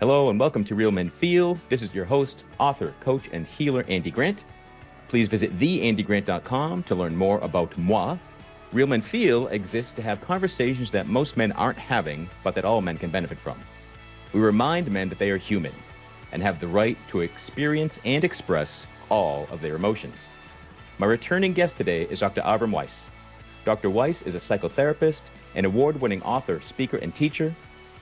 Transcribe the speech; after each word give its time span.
Hello 0.00 0.30
and 0.30 0.38
welcome 0.38 0.62
to 0.62 0.76
Real 0.76 0.92
Men 0.92 1.10
Feel. 1.10 1.58
This 1.70 1.82
is 1.82 1.92
your 1.92 2.04
host, 2.04 2.44
author, 2.60 2.94
coach, 3.00 3.28
and 3.32 3.44
healer, 3.44 3.84
Andy 3.88 4.12
Grant. 4.12 4.44
Please 5.08 5.26
visit 5.26 5.58
theandygrant.com 5.58 6.84
to 6.84 6.94
learn 6.94 7.16
more 7.16 7.40
about 7.40 7.76
moi. 7.76 8.16
Real 8.72 8.86
Men 8.86 9.00
Feel 9.00 9.48
exists 9.48 9.92
to 9.94 10.02
have 10.02 10.20
conversations 10.20 10.92
that 10.92 11.08
most 11.08 11.36
men 11.36 11.50
aren't 11.50 11.78
having, 11.78 12.30
but 12.44 12.54
that 12.54 12.64
all 12.64 12.80
men 12.80 12.96
can 12.96 13.10
benefit 13.10 13.40
from. 13.40 13.58
We 14.32 14.38
remind 14.38 14.88
men 14.88 15.08
that 15.08 15.18
they 15.18 15.32
are 15.32 15.36
human 15.36 15.74
and 16.30 16.44
have 16.44 16.60
the 16.60 16.68
right 16.68 16.96
to 17.08 17.22
experience 17.22 17.98
and 18.04 18.22
express 18.22 18.86
all 19.08 19.48
of 19.50 19.60
their 19.60 19.74
emotions. 19.74 20.28
My 20.98 21.06
returning 21.06 21.54
guest 21.54 21.76
today 21.76 22.04
is 22.04 22.20
Dr. 22.20 22.42
Avrum 22.42 22.70
Weiss. 22.70 23.08
Dr. 23.64 23.90
Weiss 23.90 24.22
is 24.22 24.36
a 24.36 24.38
psychotherapist, 24.38 25.22
an 25.56 25.64
award 25.64 26.00
winning 26.00 26.22
author, 26.22 26.60
speaker, 26.60 26.98
and 26.98 27.12
teacher 27.12 27.52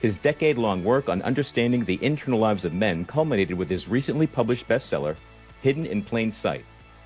his 0.01 0.17
decade 0.17 0.57
long 0.57 0.83
work 0.83 1.09
on 1.09 1.21
understanding 1.23 1.83
the 1.83 2.03
internal 2.03 2.39
lives 2.39 2.65
of 2.65 2.73
men 2.73 3.03
culminated 3.05 3.57
with 3.57 3.69
his 3.69 3.87
recently 3.87 4.27
published 4.27 4.67
bestseller, 4.67 5.15
Hidden 5.61 5.85
in 5.85 6.03
Plain 6.03 6.31
Sight 6.31 6.63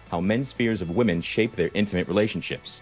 How 0.10 0.20
Men's 0.20 0.52
Fears 0.52 0.82
of 0.82 0.90
Women 0.90 1.22
Shape 1.22 1.56
Their 1.56 1.72
Intimate 1.74 2.08
Relationships. 2.08 2.82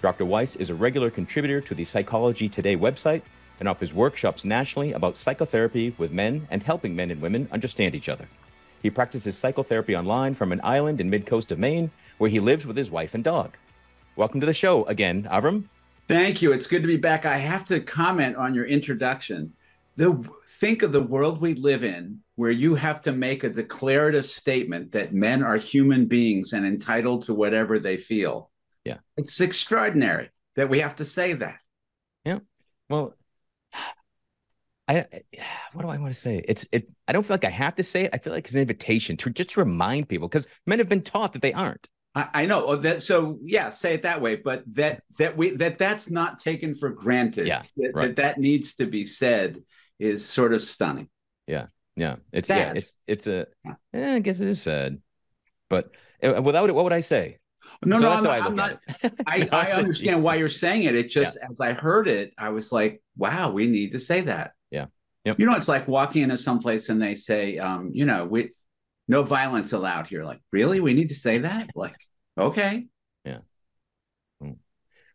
Dr. 0.00 0.24
Weiss 0.24 0.54
is 0.56 0.70
a 0.70 0.74
regular 0.74 1.10
contributor 1.10 1.60
to 1.60 1.74
the 1.74 1.84
Psychology 1.84 2.48
Today 2.48 2.76
website 2.76 3.22
and 3.58 3.68
offers 3.68 3.92
workshops 3.92 4.44
nationally 4.44 4.92
about 4.92 5.16
psychotherapy 5.16 5.92
with 5.98 6.12
men 6.12 6.46
and 6.50 6.62
helping 6.62 6.94
men 6.94 7.10
and 7.10 7.20
women 7.20 7.48
understand 7.50 7.96
each 7.96 8.08
other. 8.08 8.28
He 8.80 8.90
practices 8.90 9.36
psychotherapy 9.36 9.96
online 9.96 10.36
from 10.36 10.52
an 10.52 10.60
island 10.62 11.00
in 11.00 11.10
mid 11.10 11.26
coast 11.26 11.50
of 11.50 11.58
Maine, 11.58 11.90
where 12.18 12.30
he 12.30 12.38
lives 12.38 12.64
with 12.64 12.76
his 12.76 12.92
wife 12.92 13.14
and 13.14 13.24
dog. 13.24 13.56
Welcome 14.14 14.38
to 14.38 14.46
the 14.46 14.54
show 14.54 14.84
again, 14.84 15.24
Avrum. 15.24 15.64
Thank 16.08 16.40
you. 16.40 16.52
It's 16.52 16.66
good 16.66 16.82
to 16.82 16.88
be 16.88 16.96
back. 16.96 17.26
I 17.26 17.36
have 17.36 17.66
to 17.66 17.80
comment 17.80 18.36
on 18.36 18.54
your 18.54 18.64
introduction. 18.64 19.52
The 19.96 20.24
think 20.48 20.82
of 20.82 20.92
the 20.92 21.02
world 21.02 21.40
we 21.40 21.54
live 21.54 21.84
in 21.84 22.20
where 22.36 22.50
you 22.50 22.74
have 22.76 23.02
to 23.02 23.12
make 23.12 23.44
a 23.44 23.50
declarative 23.50 24.24
statement 24.24 24.92
that 24.92 25.12
men 25.12 25.42
are 25.42 25.56
human 25.56 26.06
beings 26.06 26.52
and 26.52 26.64
entitled 26.64 27.22
to 27.24 27.34
whatever 27.34 27.78
they 27.78 27.96
feel. 27.96 28.50
Yeah. 28.84 28.98
It's 29.16 29.40
extraordinary 29.40 30.30
that 30.56 30.70
we 30.70 30.80
have 30.80 30.96
to 30.96 31.04
say 31.04 31.34
that. 31.34 31.58
Yeah. 32.24 32.38
Well, 32.88 33.14
I 34.88 35.04
what 35.72 35.82
do 35.82 35.88
I 35.88 35.98
want 35.98 36.14
to 36.14 36.18
say? 36.18 36.42
It's 36.48 36.66
it 36.72 36.90
I 37.06 37.12
don't 37.12 37.24
feel 37.24 37.34
like 37.34 37.44
I 37.44 37.50
have 37.50 37.76
to 37.76 37.84
say 37.84 38.04
it. 38.04 38.10
I 38.14 38.18
feel 38.18 38.32
like 38.32 38.46
it's 38.46 38.54
an 38.54 38.62
invitation 38.62 39.16
to 39.18 39.30
just 39.30 39.56
remind 39.56 40.08
people 40.08 40.28
because 40.28 40.46
men 40.66 40.78
have 40.78 40.88
been 40.88 41.02
taught 41.02 41.34
that 41.34 41.42
they 41.42 41.52
aren't. 41.52 41.88
I, 42.18 42.42
I 42.42 42.46
know 42.46 42.66
oh, 42.66 42.76
that. 42.76 43.02
So 43.02 43.38
yeah, 43.42 43.70
say 43.70 43.94
it 43.94 44.02
that 44.02 44.20
way. 44.20 44.36
But 44.36 44.64
that 44.74 45.02
that 45.18 45.36
we 45.36 45.50
that 45.56 45.78
that's 45.78 46.10
not 46.10 46.40
taken 46.40 46.74
for 46.74 46.90
granted. 46.90 47.46
Yeah, 47.46 47.62
that, 47.76 47.92
right. 47.94 48.06
that 48.08 48.16
that 48.16 48.38
needs 48.38 48.74
to 48.76 48.86
be 48.86 49.04
said 49.04 49.62
is 49.98 50.24
sort 50.24 50.52
of 50.52 50.60
stunning. 50.62 51.08
Yeah, 51.46 51.66
yeah. 51.96 52.16
It's 52.32 52.48
Sad. 52.48 52.74
yeah. 52.74 52.78
It's 52.78 52.94
it's 53.06 53.26
a. 53.26 53.46
Eh, 53.94 54.16
I 54.16 54.18
guess 54.18 54.40
it 54.40 54.48
is 54.48 54.60
sad, 54.60 54.98
but 55.70 55.90
uh, 56.22 56.42
without 56.42 56.68
it, 56.68 56.74
what 56.74 56.84
would 56.84 56.92
I 56.92 57.00
say? 57.00 57.38
No, 57.84 58.00
So 58.00 58.02
no, 58.02 58.12
I'm, 58.12 58.26
I 58.26 58.46
I'm 58.46 58.56
not. 58.56 58.80
I, 59.26 59.38
No, 59.38 59.48
I 59.52 59.72
understand 59.72 60.22
why 60.24 60.34
you're 60.34 60.48
saying 60.48 60.84
it. 60.84 60.96
It 60.96 61.08
just 61.08 61.38
as 61.48 61.60
I 61.60 61.72
heard 61.72 62.08
it, 62.08 62.32
I 62.36 62.48
was 62.48 62.72
like, 62.72 63.00
"Wow, 63.16 63.52
we 63.52 63.68
need 63.68 63.92
to 63.92 64.00
say 64.00 64.22
that." 64.22 64.52
Yeah. 64.70 64.86
Yep. 65.24 65.38
You 65.38 65.46
know, 65.46 65.54
it's 65.54 65.68
like 65.68 65.86
walking 65.86 66.22
into 66.22 66.36
someplace 66.36 66.88
and 66.88 67.00
they 67.00 67.14
say, 67.14 67.58
um, 67.58 67.90
"You 67.92 68.06
know, 68.06 68.24
we 68.24 68.50
no 69.06 69.22
violence 69.22 69.72
allowed 69.72 70.08
here." 70.08 70.24
Like, 70.24 70.40
really? 70.52 70.80
We 70.80 70.94
need 70.94 71.10
to 71.10 71.14
say 71.14 71.38
that? 71.38 71.70
Like, 71.76 71.96
okay, 72.38 72.86
Yeah. 73.24 73.38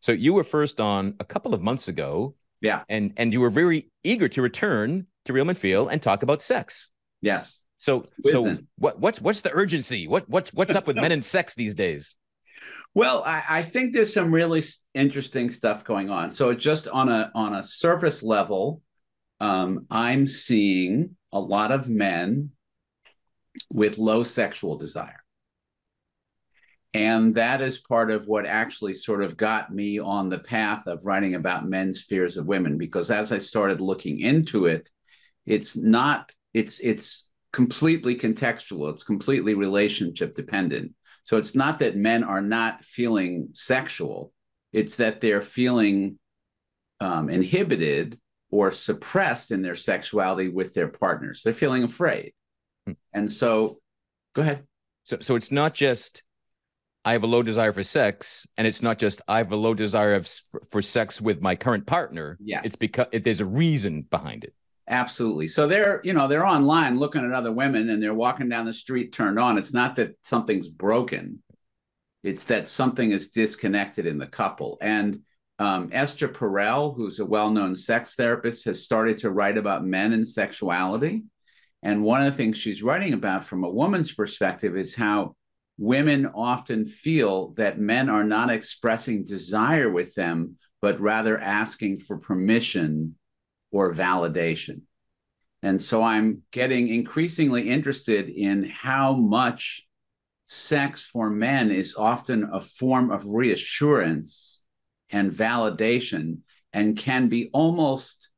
So 0.01 0.11
you 0.11 0.33
were 0.33 0.43
first 0.43 0.81
on 0.81 1.15
a 1.21 1.23
couple 1.23 1.53
of 1.53 1.61
months 1.61 1.87
ago, 1.87 2.35
yeah, 2.59 2.83
and 2.89 3.13
and 3.15 3.31
you 3.31 3.39
were 3.39 3.49
very 3.49 3.89
eager 4.03 4.27
to 4.27 4.41
return 4.41 5.07
to 5.25 5.33
Real 5.33 5.45
Men 5.45 5.55
Feel 5.55 5.87
and 5.87 6.01
talk 6.01 6.23
about 6.23 6.41
sex. 6.41 6.89
yes. 7.21 7.61
So 7.77 8.05
so 8.31 8.57
what 8.77 8.99
what's 8.99 9.19
what's 9.21 9.41
the 9.41 9.51
urgency? 9.53 10.07
What 10.07 10.29
what's 10.29 10.53
what's 10.53 10.75
up 10.75 10.87
with 10.87 10.95
men 10.95 11.11
and 11.11 11.23
sex 11.23 11.53
these 11.55 11.75
days? 11.75 12.15
Well, 12.95 13.23
I, 13.25 13.43
I 13.49 13.61
think 13.63 13.93
there's 13.93 14.13
some 14.13 14.33
really 14.33 14.61
interesting 14.93 15.49
stuff 15.49 15.83
going 15.83 16.09
on. 16.09 16.29
So 16.29 16.53
just 16.53 16.87
on 16.87 17.09
a 17.09 17.31
on 17.33 17.53
a 17.55 17.63
surface 17.63 18.23
level, 18.23 18.81
um, 19.39 19.85
I'm 19.89 20.27
seeing 20.27 21.15
a 21.31 21.39
lot 21.39 21.71
of 21.71 21.89
men 21.89 22.51
with 23.71 23.97
low 23.97 24.23
sexual 24.23 24.77
desire. 24.77 25.22
And 26.93 27.33
that 27.35 27.61
is 27.61 27.79
part 27.79 28.11
of 28.11 28.27
what 28.27 28.45
actually 28.45 28.93
sort 28.93 29.23
of 29.23 29.35
got 29.35 29.73
me 29.73 29.99
on 29.99 30.29
the 30.29 30.39
path 30.39 30.85
of 30.85 31.05
writing 31.05 31.33
about 31.33 31.67
men's 31.67 32.01
fears 32.01 32.37
of 32.37 32.45
women. 32.45 32.77
Because 32.77 33.09
as 33.09 33.31
I 33.31 33.39
started 33.39 33.81
looking 33.81 34.19
into 34.19 34.67
it, 34.67 34.89
it's 35.45 35.75
not, 35.75 36.31
it's 36.53 36.79
it's 36.79 37.27
completely 37.51 38.15
contextual, 38.15 38.93
it's 38.93 39.03
completely 39.03 39.55
relationship 39.55 40.35
dependent. 40.35 40.93
So 41.23 41.37
it's 41.37 41.55
not 41.55 41.79
that 41.79 41.95
men 41.97 42.23
are 42.23 42.41
not 42.41 42.85
feeling 42.85 43.49
sexual, 43.53 44.31
it's 44.71 44.97
that 44.97 45.19
they're 45.19 45.41
feeling 45.41 46.19
um, 46.99 47.29
inhibited 47.29 48.19
or 48.51 48.71
suppressed 48.71 49.51
in 49.51 49.63
their 49.63 49.75
sexuality 49.75 50.49
with 50.49 50.75
their 50.75 50.89
partners. 50.89 51.41
They're 51.43 51.53
feeling 51.55 51.83
afraid. 51.83 52.33
Hmm. 52.85 52.93
And 53.13 53.31
so, 53.31 53.71
go 54.35 54.43
ahead. 54.43 54.63
So 55.05 55.17
so 55.21 55.35
it's 55.35 55.51
not 55.51 55.73
just 55.73 56.21
I 57.05 57.11
have 57.13 57.23
a 57.23 57.27
low 57.27 57.43
desire 57.43 57.73
for 57.73 57.83
sex, 57.83 58.47
and 58.57 58.65
it's 58.65 58.81
not 58.81 58.97
just 58.97 59.21
I 59.27 59.37
have 59.39 59.51
a 59.51 59.57
low 59.57 59.73
desire 59.73 60.15
of, 60.15 60.29
for, 60.69 60.81
sex 60.81 61.19
with 61.19 61.41
my 61.41 61.55
current 61.55 61.85
partner. 61.85 62.37
Yeah, 62.41 62.61
It's 62.63 62.77
because 62.77 63.07
it, 63.11 63.23
there's 63.23 63.41
a 63.41 63.45
reason 63.45 64.03
behind 64.09 64.45
it. 64.45 64.53
Absolutely. 64.87 65.47
So 65.47 65.67
they're, 65.67 66.01
you 66.03 66.13
know, 66.13 66.27
they're 66.27 66.45
online 66.45 66.99
looking 66.99 67.23
at 67.25 67.31
other 67.31 67.51
women 67.51 67.89
and 67.89 68.01
they're 68.01 68.13
walking 68.13 68.49
down 68.49 68.65
the 68.65 68.73
street 68.73 69.13
turned 69.13 69.39
on. 69.39 69.57
It's 69.57 69.73
not 69.73 69.95
that 69.95 70.17
something's 70.23 70.67
broken. 70.67 71.41
It's 72.21 72.45
that 72.45 72.67
something 72.67 73.11
is 73.11 73.29
disconnected 73.29 74.05
in 74.05 74.17
the 74.17 74.27
couple. 74.27 74.77
And 74.81 75.21
um, 75.59 75.89
Esther 75.93 76.27
Perel, 76.27 76.95
who's 76.95 77.19
a 77.19 77.25
well-known 77.25 77.75
sex 77.75 78.15
therapist, 78.15 78.65
has 78.65 78.83
started 78.83 79.19
to 79.19 79.31
write 79.31 79.57
about 79.57 79.85
men 79.85 80.11
and 80.11 80.27
sexuality. 80.27 81.23
And 81.81 82.03
one 82.03 82.25
of 82.25 82.31
the 82.31 82.37
things 82.37 82.57
she's 82.57 82.83
writing 82.83 83.13
about 83.13 83.45
from 83.45 83.63
a 83.63 83.69
woman's 83.69 84.13
perspective 84.13 84.75
is 84.75 84.95
how 84.95 85.35
women 85.77 86.27
often 86.27 86.85
feel 86.85 87.49
that 87.53 87.79
men 87.79 88.09
are 88.09 88.23
not 88.23 88.49
expressing 88.49 89.23
desire 89.23 89.89
with 89.89 90.13
them, 90.15 90.57
but 90.81 90.99
rather 90.99 91.37
asking 91.39 91.99
for 91.99 92.17
permission 92.17 93.15
or 93.71 93.93
validation. 93.93 94.81
And 95.61 95.81
so 95.81 96.03
I'm 96.03 96.43
getting 96.51 96.89
increasingly 96.89 97.69
interested 97.69 98.29
in 98.29 98.65
how 98.65 99.13
much 99.13 99.87
sex 100.47 101.03
for 101.03 101.29
men 101.29 101.71
is 101.71 101.95
often 101.95 102.49
a 102.51 102.59
form 102.59 103.11
of 103.11 103.25
reassurance 103.25 104.61
and 105.09 105.31
validation 105.31 106.39
and 106.73 106.97
can 106.97 107.29
be 107.29 107.49
almost 107.53 108.29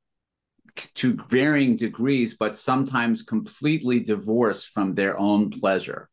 to 0.94 1.18
varying 1.30 1.78
degrees, 1.78 2.36
but 2.38 2.58
sometimes 2.58 3.24
completely 3.24 4.02
divorced 4.02 4.70
from 4.70 4.94
their 4.94 5.18
own 5.18 5.50
pleasure. 5.50 6.10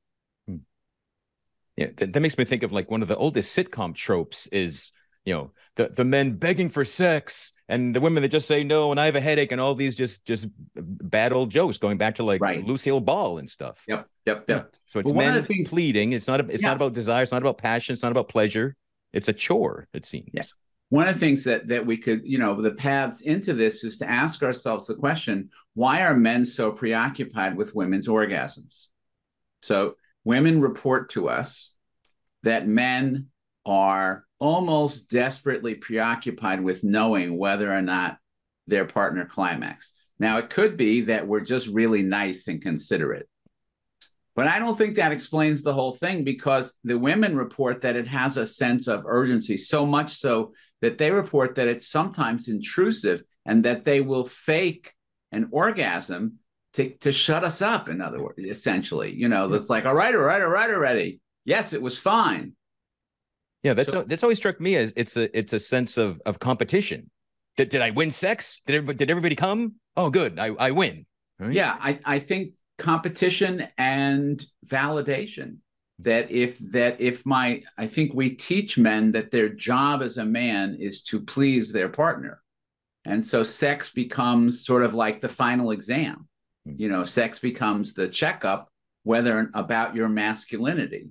Yeah, 1.76 1.88
that, 1.96 2.12
that 2.12 2.20
makes 2.20 2.36
me 2.36 2.44
think 2.44 2.62
of 2.62 2.72
like 2.72 2.90
one 2.90 3.02
of 3.02 3.08
the 3.08 3.16
oldest 3.16 3.56
sitcom 3.56 3.94
tropes 3.94 4.46
is 4.48 4.92
you 5.24 5.32
know 5.32 5.52
the 5.76 5.88
the 5.88 6.04
men 6.04 6.32
begging 6.32 6.68
for 6.68 6.84
sex 6.84 7.52
and 7.68 7.94
the 7.96 8.00
women 8.00 8.22
that 8.22 8.28
just 8.28 8.46
say 8.48 8.62
no 8.64 8.90
and 8.90 9.00
I 9.00 9.06
have 9.06 9.16
a 9.16 9.20
headache 9.20 9.52
and 9.52 9.60
all 9.60 9.74
these 9.74 9.96
just 9.96 10.24
just 10.26 10.48
bad 10.74 11.32
old 11.32 11.50
jokes 11.50 11.78
going 11.78 11.96
back 11.96 12.16
to 12.16 12.24
like 12.24 12.40
Right. 12.42 12.64
Lucille 12.64 13.00
Ball 13.00 13.38
and 13.38 13.48
stuff. 13.48 13.82
Yep, 13.88 14.06
yep, 14.26 14.44
yep. 14.48 14.74
So 14.86 14.98
it's 14.98 15.12
men 15.12 15.42
things- 15.44 15.70
pleading. 15.70 16.12
It's 16.12 16.26
not 16.28 16.40
a, 16.40 16.46
it's 16.48 16.62
Yeah. 16.62 16.68
not 16.68 16.76
about 16.76 16.92
desire. 16.92 17.22
It's 17.22 17.32
not 17.32 17.40
about 17.42 17.56
passion. 17.58 17.92
It's 17.94 18.02
not 18.02 18.12
about 18.12 18.28
pleasure. 18.28 18.76
It's 19.12 19.28
a 19.28 19.32
chore. 19.32 19.88
It 19.94 20.04
seems. 20.04 20.28
Yeah. 20.34 20.42
One 20.90 21.08
of 21.08 21.14
the 21.14 21.20
things 21.20 21.44
that 21.44 21.68
that 21.68 21.86
we 21.86 21.96
could, 21.96 22.20
you 22.24 22.36
know, 22.38 22.60
the 22.60 22.72
paths 22.72 23.22
into 23.22 23.54
this 23.54 23.82
is 23.84 23.96
to 23.98 24.10
ask 24.10 24.42
ourselves 24.42 24.86
the 24.86 24.94
question: 24.94 25.48
Why 25.74 26.02
are 26.02 26.14
men 26.16 26.44
so 26.44 26.70
preoccupied 26.72 27.56
with 27.56 27.74
women's 27.74 28.08
orgasms? 28.08 28.86
So 29.62 29.94
women 30.24 30.60
report 30.60 31.10
to 31.10 31.28
us 31.28 31.71
that 32.42 32.66
men 32.66 33.28
are 33.64 34.24
almost 34.38 35.08
desperately 35.08 35.74
preoccupied 35.74 36.60
with 36.60 36.82
knowing 36.82 37.38
whether 37.38 37.72
or 37.72 37.82
not 37.82 38.18
their 38.66 38.84
partner 38.84 39.24
climaxed. 39.24 39.94
Now, 40.18 40.38
it 40.38 40.50
could 40.50 40.76
be 40.76 41.02
that 41.02 41.26
we're 41.26 41.40
just 41.40 41.68
really 41.68 42.02
nice 42.02 42.48
and 42.48 42.60
considerate. 42.60 43.28
But 44.34 44.48
I 44.48 44.58
don't 44.58 44.76
think 44.76 44.96
that 44.96 45.12
explains 45.12 45.62
the 45.62 45.74
whole 45.74 45.92
thing 45.92 46.24
because 46.24 46.74
the 46.84 46.98
women 46.98 47.36
report 47.36 47.82
that 47.82 47.96
it 47.96 48.06
has 48.08 48.36
a 48.36 48.46
sense 48.46 48.88
of 48.88 49.04
urgency, 49.06 49.56
so 49.56 49.84
much 49.84 50.12
so 50.12 50.54
that 50.80 50.98
they 50.98 51.10
report 51.10 51.54
that 51.56 51.68
it's 51.68 51.88
sometimes 51.88 52.48
intrusive 52.48 53.22
and 53.44 53.64
that 53.64 53.84
they 53.84 54.00
will 54.00 54.24
fake 54.24 54.92
an 55.32 55.48
orgasm 55.50 56.38
to, 56.74 56.90
to 56.98 57.12
shut 57.12 57.44
us 57.44 57.60
up, 57.60 57.88
in 57.88 58.00
other 58.00 58.22
words, 58.22 58.38
essentially. 58.38 59.12
You 59.12 59.28
know, 59.28 59.52
it's 59.52 59.70
like, 59.70 59.86
all 59.86 59.94
right, 59.94 60.14
all 60.14 60.22
right, 60.22 60.40
all 60.40 60.48
right, 60.48 60.70
already. 60.70 61.20
Yes, 61.44 61.72
it 61.72 61.82
was 61.82 61.98
fine. 61.98 62.52
Yeah, 63.62 63.74
that's 63.74 63.90
So- 63.90 64.04
that's 64.04 64.22
always 64.22 64.38
struck 64.38 64.60
me 64.60 64.76
as 64.76 64.92
it's 64.96 65.16
a 65.16 65.36
it's 65.36 65.52
a 65.52 65.60
sense 65.60 65.96
of 65.96 66.20
of 66.26 66.38
competition. 66.38 67.10
Did, 67.56 67.68
did 67.68 67.82
I 67.82 67.90
win 67.90 68.10
sex? 68.10 68.60
Did 68.66 68.76
everybody, 68.76 68.96
did 68.96 69.10
everybody 69.10 69.34
come? 69.34 69.74
Oh, 69.96 70.08
good. 70.08 70.38
I, 70.38 70.46
I 70.58 70.70
win. 70.70 71.04
Right? 71.38 71.52
Yeah, 71.52 71.76
I, 71.78 71.98
I 72.04 72.18
think 72.18 72.54
competition 72.78 73.68
and 73.76 74.42
validation 74.66 75.58
that 75.98 76.30
if 76.30 76.58
that 76.70 77.00
if 77.00 77.26
my 77.26 77.62
I 77.76 77.86
think 77.86 78.14
we 78.14 78.30
teach 78.30 78.78
men 78.78 79.10
that 79.12 79.30
their 79.30 79.48
job 79.48 80.02
as 80.02 80.16
a 80.16 80.24
man 80.24 80.76
is 80.80 81.02
to 81.04 81.20
please 81.20 81.72
their 81.72 81.88
partner. 81.88 82.42
And 83.04 83.24
so 83.24 83.42
sex 83.42 83.90
becomes 83.90 84.64
sort 84.64 84.82
of 84.82 84.94
like 84.94 85.20
the 85.20 85.28
final 85.28 85.72
exam. 85.72 86.28
Hmm. 86.64 86.74
You 86.76 86.88
know, 86.88 87.04
sex 87.04 87.38
becomes 87.38 87.94
the 87.94 88.08
checkup 88.08 88.68
whether 89.04 89.50
about 89.54 89.96
your 89.96 90.08
masculinity. 90.08 91.08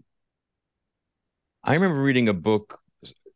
I 1.64 1.74
remember 1.74 2.02
reading 2.02 2.30
a 2.30 2.34
book. 2.34 2.80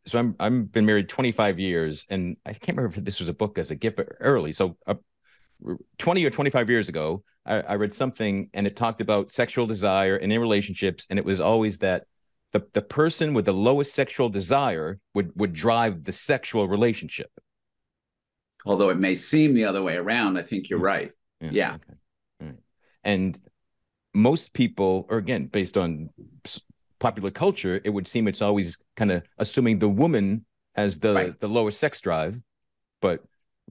So 0.06 0.20
I'm 0.20 0.36
I've 0.40 0.72
been 0.72 0.86
married 0.86 1.10
25 1.10 1.60
years, 1.60 2.06
and 2.10 2.38
I 2.46 2.54
can't 2.54 2.78
remember 2.78 2.98
if 2.98 3.04
this 3.04 3.20
was 3.20 3.30
a 3.30 3.34
book 3.34 3.58
as 3.58 3.72
a 3.72 3.76
gift 3.76 4.00
early. 4.20 4.54
So 4.54 4.78
uh, 4.86 4.96
20 5.98 6.26
or 6.26 6.30
25 6.30 6.70
years 6.70 6.90
ago, 6.90 7.24
I, 7.46 7.56
I 7.62 7.76
read 7.76 7.94
something, 7.94 8.50
and 8.54 8.68
it 8.68 8.76
talked 8.76 9.02
about 9.02 9.32
sexual 9.32 9.66
desire 9.66 10.18
and 10.18 10.32
in 10.32 10.40
relationships, 10.40 11.06
and 11.10 11.18
it 11.18 11.26
was 11.26 11.40
always 11.40 11.80
that 11.80 12.06
the 12.54 12.64
the 12.74 12.82
person 12.82 13.34
with 13.34 13.46
the 13.46 13.54
lowest 13.54 13.94
sexual 13.94 14.30
desire 14.30 15.00
would 15.14 15.32
would 15.36 15.54
drive 15.54 16.04
the 16.04 16.12
sexual 16.12 16.68
relationship. 16.68 17.32
Although 18.66 18.90
it 18.90 18.98
may 18.98 19.16
seem 19.16 19.54
the 19.54 19.66
other 19.66 19.84
way 19.84 19.96
around, 19.96 20.38
I 20.38 20.44
think 20.44 20.70
you're 20.70 20.80
right. 20.80 21.12
Yeah. 21.40 21.76
Okay. 21.76 21.94
All 22.42 22.48
right. 22.48 22.56
And 23.04 23.40
most 24.14 24.54
people, 24.54 25.06
or 25.10 25.18
again, 25.18 25.46
based 25.46 25.78
on 25.78 26.10
popular 27.00 27.32
culture, 27.32 27.82
it 27.84 27.90
would 27.90 28.08
seem 28.08 28.28
it's 28.28 28.42
always 28.42 28.78
kind 28.96 29.12
of 29.12 29.24
assuming 29.38 29.80
the 29.80 29.90
woman 29.90 30.46
has 30.76 31.00
the 31.00 31.14
Right. 31.14 31.40
the 31.40 31.48
lowest 31.48 31.80
sex 31.80 32.00
drive, 32.02 32.40
but 33.02 33.22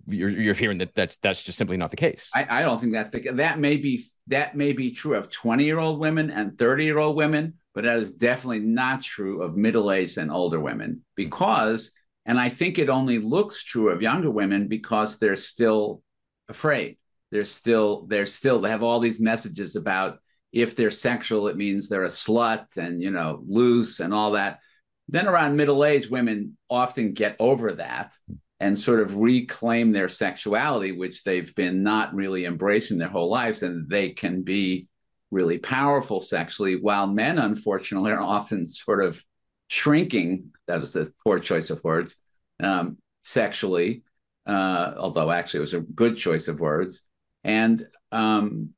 you're 0.06 0.30
you're 0.30 0.54
hearing 0.54 0.78
that 0.78 0.94
that's 0.94 1.16
that's 1.18 1.42
just 1.42 1.58
simply 1.58 1.76
not 1.76 1.90
the 1.90 1.96
case. 1.96 2.30
I, 2.34 2.46
I 2.48 2.62
don't 2.62 2.80
think 2.80 2.92
that's 2.92 3.10
the 3.10 3.30
that 3.34 3.58
may 3.58 3.76
be 3.76 4.04
that 4.28 4.56
may 4.56 4.72
be 4.72 4.90
true 4.90 5.14
of 5.14 5.30
20 5.30 5.64
year 5.64 5.78
old 5.78 6.00
women 6.00 6.30
and 6.30 6.58
30 6.58 6.84
year 6.84 6.98
old 6.98 7.16
women, 7.16 7.54
but 7.74 7.84
that 7.84 7.98
is 7.98 8.12
definitely 8.12 8.60
not 8.60 9.02
true 9.02 9.42
of 9.42 9.56
middle 9.56 9.92
aged 9.92 10.18
and 10.18 10.30
older 10.30 10.60
women 10.60 11.02
because, 11.14 11.92
and 12.26 12.38
I 12.40 12.48
think 12.48 12.78
it 12.78 12.88
only 12.88 13.18
looks 13.18 13.62
true 13.62 13.90
of 13.90 14.02
younger 14.02 14.30
women 14.30 14.68
because 14.68 15.18
they're 15.18 15.36
still 15.36 16.02
afraid. 16.48 16.98
They're 17.30 17.44
still 17.44 18.06
they're 18.06 18.26
still 18.26 18.60
they 18.60 18.70
have 18.70 18.82
all 18.82 19.00
these 19.00 19.20
messages 19.20 19.76
about 19.76 20.18
if 20.54 20.76
they're 20.76 20.92
sexual, 20.92 21.48
it 21.48 21.56
means 21.56 21.88
they're 21.88 22.04
a 22.04 22.08
slut 22.08 22.76
and 22.76 23.02
you 23.02 23.10
know 23.10 23.42
loose 23.46 24.00
and 24.00 24.14
all 24.14 24.32
that. 24.32 24.60
Then 25.08 25.26
around 25.26 25.56
middle 25.56 25.84
age, 25.84 26.08
women 26.08 26.56
often 26.70 27.12
get 27.12 27.36
over 27.38 27.72
that 27.72 28.14
and 28.60 28.78
sort 28.78 29.00
of 29.00 29.16
reclaim 29.16 29.92
their 29.92 30.08
sexuality, 30.08 30.92
which 30.92 31.24
they've 31.24 31.54
been 31.54 31.82
not 31.82 32.14
really 32.14 32.46
embracing 32.46 32.98
their 32.98 33.08
whole 33.08 33.28
lives, 33.28 33.62
and 33.62 33.90
they 33.90 34.10
can 34.10 34.42
be 34.42 34.86
really 35.30 35.58
powerful 35.58 36.20
sexually, 36.20 36.76
while 36.76 37.08
men, 37.08 37.38
unfortunately, 37.38 38.12
are 38.12 38.22
often 38.22 38.64
sort 38.64 39.02
of 39.02 39.22
shrinking. 39.68 40.52
That 40.68 40.80
was 40.80 40.94
a 40.94 41.10
poor 41.24 41.40
choice 41.40 41.68
of 41.70 41.82
words, 41.82 42.16
um, 42.60 42.96
sexually, 43.24 44.04
uh, 44.46 44.94
although 44.96 45.32
actually 45.32 45.58
it 45.58 45.62
was 45.62 45.74
a 45.74 45.80
good 45.80 46.16
choice 46.16 46.46
of 46.46 46.60
words. 46.60 47.02
And 47.42 47.86
um, 48.12 48.70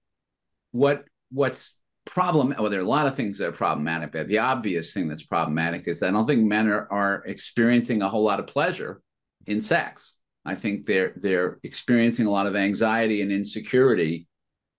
what 0.73 1.05
what's 1.31 1.79
problem 2.05 2.55
well 2.57 2.71
there 2.71 2.79
are 2.79 2.85
a 2.85 2.89
lot 2.89 3.07
of 3.07 3.17
things 3.17 3.39
that 3.39 3.49
are 3.49 3.53
problematic 3.53 4.13
but 4.13 4.29
the 4.29 4.39
obvious 4.39 4.95
thing 4.95 5.09
that's 5.09 5.25
problematic 5.25 5.89
is 5.89 5.99
that 5.99 6.09
i 6.09 6.11
don't 6.13 6.27
think 6.27 6.45
men 6.45 6.69
are, 6.69 6.87
are 6.91 7.25
experiencing 7.27 8.01
a 8.01 8.09
whole 8.09 8.23
lot 8.23 8.39
of 8.39 8.47
pleasure 8.47 9.03
in 9.47 9.61
sex 9.61 10.15
i 10.45 10.55
think 10.55 10.87
they're 10.87 11.15
they're 11.17 11.59
experiencing 11.65 12.27
a 12.27 12.31
lot 12.31 12.47
of 12.47 12.55
anxiety 12.55 13.23
and 13.23 13.33
insecurity 13.33 14.29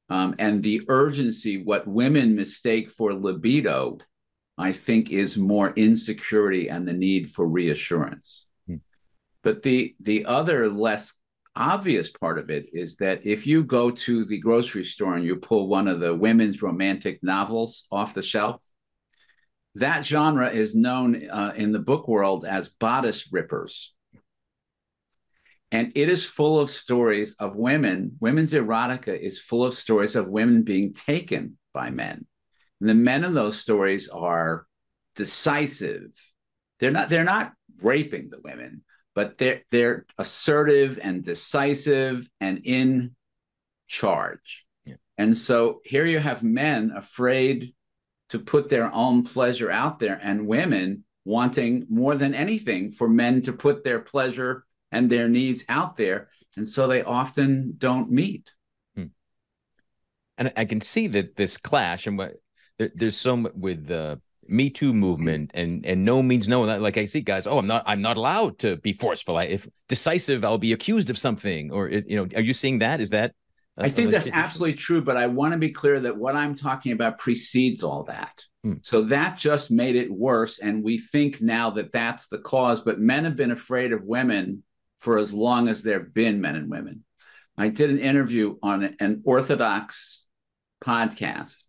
um, 0.09 0.35
and 0.39 0.63
the 0.63 0.81
urgency 0.87 1.61
what 1.61 1.85
women 1.85 2.33
mistake 2.33 2.89
for 2.89 3.13
libido 3.13 3.97
i 4.57 4.71
think 4.71 5.11
is 5.11 5.37
more 5.37 5.73
insecurity 5.75 6.69
and 6.69 6.87
the 6.87 6.93
need 6.93 7.29
for 7.31 7.45
reassurance 7.45 8.45
Hmm. 8.67 8.75
but 9.43 9.63
the 9.63 9.95
the 9.99 10.25
other 10.25 10.69
less 10.69 11.13
obvious 11.57 12.09
part 12.09 12.37
of 12.37 12.49
it 12.49 12.67
is 12.73 12.97
that 12.97 13.25
if 13.25 13.47
you 13.47 13.63
go 13.63 13.91
to 13.91 14.25
the 14.25 14.39
grocery 14.39 14.83
store 14.83 15.15
and 15.15 15.25
you 15.25 15.35
pull 15.35 15.67
one 15.67 15.87
of 15.87 15.99
the 15.99 16.15
women's 16.15 16.61
romantic 16.61 17.21
novels 17.23 17.87
off 17.91 18.13
the 18.13 18.21
shelf, 18.21 18.61
that 19.75 20.05
genre 20.05 20.49
is 20.49 20.75
known 20.75 21.29
uh, 21.29 21.53
in 21.55 21.71
the 21.71 21.79
book 21.79 22.07
world 22.07 22.45
as 22.45 22.69
bodice 22.69 23.31
rippers. 23.31 23.93
And 25.71 25.91
it 25.95 26.09
is 26.09 26.25
full 26.25 26.59
of 26.59 26.69
stories 26.69 27.35
of 27.39 27.55
women. 27.55 28.15
Women's 28.19 28.53
erotica 28.53 29.19
is 29.19 29.39
full 29.39 29.65
of 29.65 29.73
stories 29.73 30.15
of 30.15 30.27
women 30.27 30.63
being 30.63 30.93
taken 30.93 31.57
by 31.73 31.89
men. 31.89 32.25
And 32.79 32.89
the 32.89 32.95
men 32.95 33.23
in 33.23 33.33
those 33.33 33.59
stories 33.59 34.07
are 34.07 34.65
decisive. 35.15 36.11
They're 36.79 36.91
not, 36.91 37.09
they're 37.09 37.23
not 37.23 37.53
raping 37.81 38.29
the 38.29 38.39
women, 38.41 38.83
but 39.17 39.39
they're 39.39 39.63
they're 39.71 40.05
assertive 40.19 40.99
and 41.01 41.23
decisive 41.23 42.29
and 42.39 42.61
in 42.65 43.15
charge. 43.87 44.67
Yeah. 44.85 44.97
And 45.17 45.35
so 45.35 45.81
here 45.83 46.05
you 46.05 46.19
have 46.19 46.43
men 46.43 46.93
afraid 46.95 47.73
to 48.29 48.37
put 48.37 48.69
their 48.69 48.93
own 48.93 49.23
pleasure 49.23 49.71
out 49.71 49.97
there 49.97 50.19
and 50.21 50.45
women 50.45 51.03
wanting 51.25 51.87
more 51.89 52.13
than 52.13 52.35
anything 52.35 52.91
for 52.91 53.09
men 53.09 53.41
to 53.41 53.53
put 53.53 53.83
their 53.83 53.99
pleasure 53.99 54.65
and 54.91 55.09
their 55.09 55.27
needs 55.27 55.65
out 55.67 55.97
there 55.97 56.29
and 56.55 56.67
so 56.67 56.87
they 56.87 57.01
often 57.01 57.73
don't 57.79 58.11
meet 58.11 58.51
hmm. 58.95 59.07
and 60.37 60.53
I 60.55 60.65
can 60.65 60.79
see 60.79 61.07
that 61.07 61.35
this 61.35 61.57
clash 61.57 62.05
and 62.05 62.19
what 62.19 62.33
there, 62.77 62.91
there's 62.93 63.17
some 63.17 63.49
with 63.55 63.87
the 63.87 64.21
Me 64.49 64.69
Too 64.69 64.93
movement 64.93 65.51
and 65.53 65.85
and 65.85 66.05
no 66.05 66.21
means 66.23 66.47
no. 66.47 66.61
Like 66.61 66.97
I 66.97 67.05
see 67.05 67.21
guys, 67.21 67.47
oh, 67.47 67.57
I'm 67.57 67.67
not 67.67 67.83
I'm 67.85 68.01
not 68.01 68.17
allowed 68.17 68.59
to 68.59 68.77
be 68.77 68.93
forceful. 68.93 69.37
I, 69.37 69.45
if 69.45 69.67
decisive, 69.87 70.43
I'll 70.43 70.57
be 70.57 70.73
accused 70.73 71.09
of 71.09 71.17
something. 71.17 71.71
Or 71.71 71.87
is, 71.87 72.05
you 72.07 72.15
know, 72.17 72.27
are 72.35 72.41
you 72.41 72.53
seeing 72.53 72.79
that? 72.79 73.01
Is 73.01 73.11
that? 73.11 73.33
I 73.79 73.89
think 73.89 74.11
that's 74.11 74.29
absolutely 74.33 74.73
true, 74.73 75.03
but 75.03 75.17
I 75.17 75.27
want 75.27 75.51
to 75.51 75.59
be 75.59 75.69
clear 75.69 75.99
that 75.99 76.17
what 76.17 76.35
I'm 76.35 76.55
talking 76.55 76.93
about 76.93 77.19
precedes 77.19 77.83
all 77.83 78.03
that. 78.05 78.43
Hmm. 78.63 78.75
So 78.81 79.03
that 79.03 79.37
just 79.37 79.69
made 79.69 79.95
it 79.95 80.11
worse. 80.11 80.57
And 80.59 80.83
we 80.83 80.97
think 80.97 81.41
now 81.41 81.69
that 81.71 81.91
that's 81.91 82.27
the 82.27 82.39
cause, 82.39 82.81
but 82.81 82.99
men 82.99 83.23
have 83.25 83.35
been 83.35 83.51
afraid 83.51 83.93
of 83.93 84.03
women 84.03 84.63
for 84.99 85.19
as 85.19 85.31
long 85.31 85.69
as 85.69 85.83
there 85.83 85.99
have 85.99 86.13
been 86.13 86.41
men 86.41 86.55
and 86.55 86.71
women. 86.71 87.03
I 87.55 87.67
did 87.69 87.89
an 87.89 87.99
interview 87.99 88.55
on 88.63 88.95
an 88.99 89.21
Orthodox 89.25 90.25
podcast, 90.83 91.65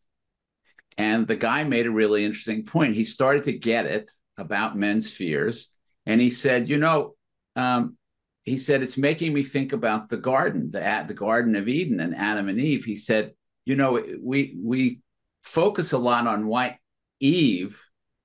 and 0.98 1.26
the 1.26 1.36
guy 1.36 1.64
made 1.64 1.86
a 1.86 1.90
really 1.90 2.24
interesting 2.24 2.66
point. 2.66 2.94
He 2.94 3.04
started 3.04 3.44
to 3.44 3.58
get 3.58 3.86
it 3.86 4.10
about 4.36 4.76
men's 4.76 5.10
fears, 5.10 5.72
and 6.04 6.20
he 6.20 6.28
said, 6.28 6.68
You 6.68 6.76
know, 6.76 7.14
um, 7.56 7.96
he 8.44 8.58
said 8.58 8.82
it's 8.82 8.98
making 8.98 9.32
me 9.32 9.42
think 9.42 9.72
about 9.72 10.10
the 10.10 10.16
garden 10.18 10.70
the 10.70 11.04
the 11.08 11.14
garden 11.14 11.56
of 11.56 11.68
eden 11.68 12.00
and 12.00 12.14
adam 12.14 12.48
and 12.48 12.60
eve. 12.60 12.84
He 12.84 12.96
said 12.96 13.32
you 13.64 13.76
know 13.76 14.04
we 14.22 14.58
we 14.62 15.00
focus 15.44 15.92
a 15.92 15.98
lot 15.98 16.26
on 16.26 16.46
why 16.46 16.78
eve 17.20 17.82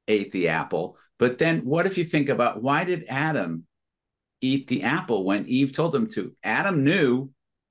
ate 0.08 0.32
the 0.32 0.50
apple 0.50 0.98
but 1.18 1.38
then 1.38 1.60
what 1.62 1.86
if 1.86 1.98
you 1.98 2.04
think 2.04 2.30
about 2.30 2.62
why 2.62 2.84
did 2.84 3.06
adam 3.08 3.66
eat 4.44 4.68
the 4.68 4.84
apple 4.84 5.24
when 5.24 5.48
eve 5.48 5.74
told 5.74 5.96
him 5.96 6.08
to? 6.08 6.36
Adam 6.44 6.84
knew 6.84 7.30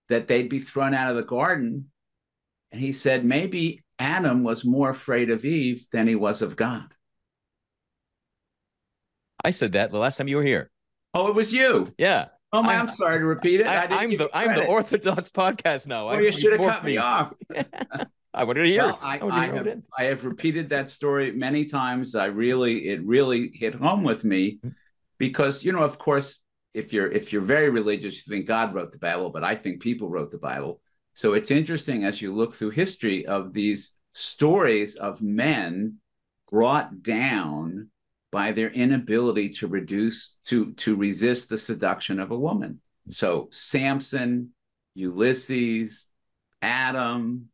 that 0.09 0.27
they'd 0.27 0.49
be 0.49 0.61
thrown 0.61 0.95
out 0.95 1.11
of 1.11 1.17
the 1.17 1.23
garden. 1.23 1.91
And 2.73 2.81
he 2.81 2.93
said 2.93 3.25
maybe 3.25 3.83
adam 3.99 4.43
was 4.43 4.65
more 4.65 4.91
afraid 4.91 5.31
of 5.31 5.45
eve 5.45 5.87
than 5.93 6.07
he 6.07 6.15
was 6.15 6.43
of 6.43 6.57
god 6.57 6.95
I 9.45 9.51
said 9.51 9.73
that 9.73 9.91
the 9.91 9.99
last 9.99 10.17
time 10.19 10.29
you 10.29 10.37
were 10.37 10.45
here. 10.45 10.71
oh 11.15 11.29
it 11.29 11.35
was 11.35 11.53
you 11.53 11.93
Yeah, 11.99 12.27
oh 12.53 12.63
my 12.63 12.75
I- 12.75 12.79
i'm 12.79 12.89
sorry 12.89 13.19
to 13.19 13.25
repeat 13.25 13.61
it 13.61 13.67
I, 13.67 13.87
I'm 13.91 14.11
the 14.17 14.31
I'm 14.33 14.55
the. 14.57 14.67
Orthodox 14.67 15.31
podcast 15.31 15.89
now. 15.89 16.07
Oh, 16.07 16.11
I, 16.13 16.21
you 16.21 16.33
should 16.33 16.53
have 16.53 16.61
cut 16.61 16.85
me 16.85 16.97
off. 16.99 17.33
I 18.35 18.45
wanted 18.45 18.63
to 18.63 18.69
hear. 18.71 18.85
Well, 18.85 18.95
it. 18.95 18.99
I, 19.03 19.21
I, 19.29 19.47
have, 19.49 19.67
it. 19.67 19.83
I 19.99 20.05
have 20.05 20.25
repeated 20.25 20.71
that 20.71 20.89
story 20.89 21.33
many 21.33 21.67
times. 21.67 22.15
I 22.15 22.27
really, 22.27 22.89
it 22.89 23.05
really 23.05 23.51
hit 23.53 23.75
home 23.75 24.03
with 24.05 24.25
me 24.25 24.59
Mm-hmm. 24.59 24.69
because, 25.19 25.65
you 25.67 25.73
know, 25.73 25.83
of 25.83 25.99
course, 25.99 26.41
if 26.73 26.95
you're 26.95 27.11
if 27.13 27.31
you're 27.33 27.43
very 27.43 27.69
religious, 27.69 28.15
you 28.27 28.33
think 28.35 28.47
God 28.47 28.75
wrote 28.75 28.93
the 28.93 28.99
Bible, 28.99 29.29
but 29.31 29.45
I 29.45 29.55
think 29.55 29.83
people 29.83 30.09
wrote 30.09 30.31
the 30.31 30.39
Bible. 30.39 30.81
So 31.15 31.35
it's 31.35 31.51
interesting 31.51 32.05
as 32.05 32.23
you 32.23 32.35
look 32.35 32.55
through 32.55 32.71
history 32.71 33.27
of 33.27 33.53
these 33.53 33.93
stories 34.13 34.97
of 34.97 35.23
men 35.23 35.99
brought 36.51 37.03
down 37.03 37.89
by 38.31 38.53
their 38.53 38.71
inability 38.71 39.51
to 39.51 39.67
reduce 39.67 40.39
to 40.45 40.73
to 40.75 40.97
resist 40.97 41.49
the 41.49 41.59
seduction 41.59 42.19
of 42.19 42.31
a 42.31 42.39
woman. 42.39 42.81
So 43.11 43.49
Samson, 43.51 44.51
Ulysses, 44.95 46.07
Adam, 46.63 47.49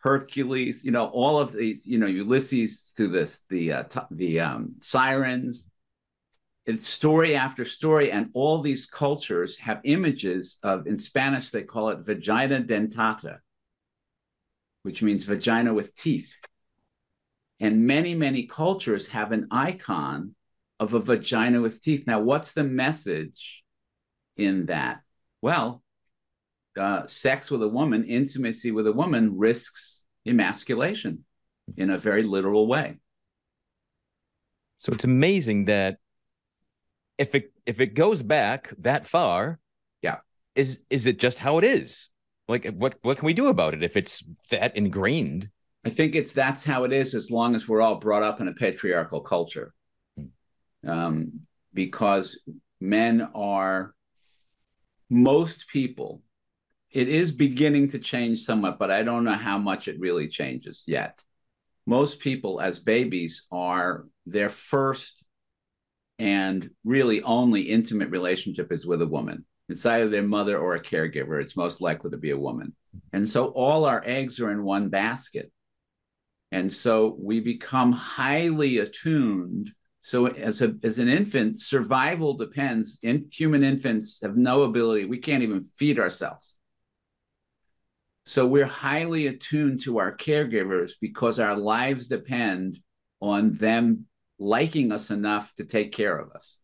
Hercules, 0.00 0.84
you 0.84 0.90
know, 0.90 1.06
all 1.06 1.38
of 1.38 1.52
these, 1.52 1.86
you 1.86 1.98
know, 1.98 2.06
Ulysses 2.06 2.92
to 2.96 3.08
this, 3.08 3.42
the 3.48 3.72
uh, 3.72 3.82
t- 3.84 4.00
the 4.10 4.40
um, 4.40 4.74
sirens. 4.80 5.68
It's 6.68 6.86
story 6.86 7.34
after 7.34 7.64
story, 7.64 8.12
and 8.12 8.28
all 8.34 8.60
these 8.60 8.84
cultures 8.84 9.56
have 9.56 9.80
images 9.84 10.58
of. 10.62 10.86
In 10.86 10.98
Spanish, 10.98 11.48
they 11.48 11.62
call 11.62 11.88
it 11.88 12.00
vagina 12.00 12.60
dentata, 12.60 13.38
which 14.82 15.02
means 15.02 15.24
vagina 15.24 15.72
with 15.72 15.94
teeth. 15.94 16.28
And 17.58 17.86
many, 17.86 18.14
many 18.14 18.46
cultures 18.46 19.08
have 19.08 19.32
an 19.32 19.48
icon 19.50 20.34
of 20.78 20.92
a 20.92 21.00
vagina 21.00 21.62
with 21.62 21.80
teeth. 21.80 22.06
Now, 22.06 22.20
what's 22.20 22.52
the 22.52 22.64
message 22.64 23.64
in 24.36 24.66
that? 24.66 25.00
Well, 25.40 25.82
uh, 26.76 27.06
sex 27.06 27.50
with 27.50 27.62
a 27.62 27.68
woman, 27.68 28.04
intimacy 28.04 28.72
with 28.72 28.86
a 28.86 28.92
woman 28.92 29.38
risks 29.38 30.00
emasculation 30.26 31.24
in 31.78 31.88
a 31.88 31.96
very 31.96 32.24
literal 32.24 32.66
way. 32.66 32.98
So 34.76 34.92
it's 34.92 35.04
amazing 35.04 35.64
that 35.64 35.96
if 37.18 37.34
it 37.34 37.52
if 37.66 37.80
it 37.80 37.94
goes 37.94 38.22
back 38.22 38.72
that 38.78 39.06
far, 39.06 39.58
yeah, 40.02 40.18
is 40.54 40.80
is 40.88 41.06
it 41.06 41.18
just 41.18 41.38
how 41.38 41.58
it 41.58 41.64
is? 41.64 42.10
Like 42.48 42.66
what 42.76 42.96
what 43.02 43.18
can 43.18 43.26
we 43.26 43.34
do 43.34 43.48
about 43.48 43.74
it 43.74 43.82
if 43.82 43.96
it's 43.96 44.22
that 44.50 44.76
ingrained? 44.76 45.50
I 45.84 45.90
think 45.90 46.14
it's 46.14 46.32
that's 46.32 46.64
how 46.64 46.84
it 46.84 46.92
is 46.92 47.14
as 47.14 47.30
long 47.30 47.54
as 47.54 47.68
we're 47.68 47.80
all 47.82 47.96
brought 47.96 48.22
up 48.22 48.40
in 48.40 48.48
a 48.48 48.54
patriarchal 48.54 49.20
culture. 49.20 49.74
Hmm. 50.16 50.90
Um, 50.90 51.40
because 51.74 52.40
men 52.80 53.28
are 53.34 53.94
most 55.10 55.68
people 55.68 56.22
it 56.90 57.08
is 57.08 57.32
beginning 57.32 57.88
to 57.88 57.98
change 57.98 58.40
somewhat, 58.40 58.78
but 58.78 58.90
I 58.90 59.02
don't 59.02 59.24
know 59.24 59.34
how 59.34 59.58
much 59.58 59.88
it 59.88 60.00
really 60.00 60.28
changes 60.28 60.84
yet. 60.86 61.22
Most 61.86 62.20
people, 62.20 62.60
as 62.60 62.78
babies, 62.78 63.46
are 63.50 64.06
their 64.26 64.48
first 64.48 65.24
and 66.18 66.70
really 66.84 67.22
only 67.22 67.62
intimate 67.62 68.10
relationship 68.10 68.72
is 68.72 68.86
with 68.86 69.02
a 69.02 69.06
woman. 69.06 69.44
It's 69.68 69.86
either 69.86 70.08
their 70.08 70.22
mother 70.22 70.58
or 70.58 70.74
a 70.74 70.82
caregiver. 70.82 71.40
It's 71.40 71.56
most 71.56 71.80
likely 71.80 72.10
to 72.10 72.16
be 72.16 72.30
a 72.30 72.38
woman. 72.38 72.74
And 73.12 73.28
so 73.28 73.48
all 73.48 73.84
our 73.84 74.02
eggs 74.04 74.40
are 74.40 74.50
in 74.50 74.64
one 74.64 74.88
basket. 74.88 75.52
And 76.50 76.72
so 76.72 77.16
we 77.20 77.40
become 77.40 77.92
highly 77.92 78.78
attuned. 78.78 79.70
So 80.00 80.26
as 80.26 80.62
a 80.62 80.74
as 80.82 80.98
an 80.98 81.08
infant, 81.08 81.60
survival 81.60 82.34
depends. 82.34 82.98
In, 83.02 83.28
human 83.30 83.62
infants 83.62 84.22
have 84.22 84.36
no 84.36 84.62
ability. 84.62 85.04
We 85.04 85.18
can't 85.18 85.42
even 85.42 85.64
feed 85.76 85.98
ourselves. 85.98 86.58
So 88.24 88.46
we're 88.46 88.66
highly 88.66 89.26
attuned 89.26 89.80
to 89.82 89.98
our 89.98 90.16
caregivers 90.16 90.92
because 91.00 91.38
our 91.38 91.56
lives 91.56 92.06
depend 92.06 92.78
on 93.20 93.54
them 93.54 94.06
liking 94.38 94.92
us 94.92 95.10
enough 95.10 95.54
to 95.54 95.64
take 95.64 95.92
care 95.92 96.16
of 96.16 96.30
us. 96.32 96.60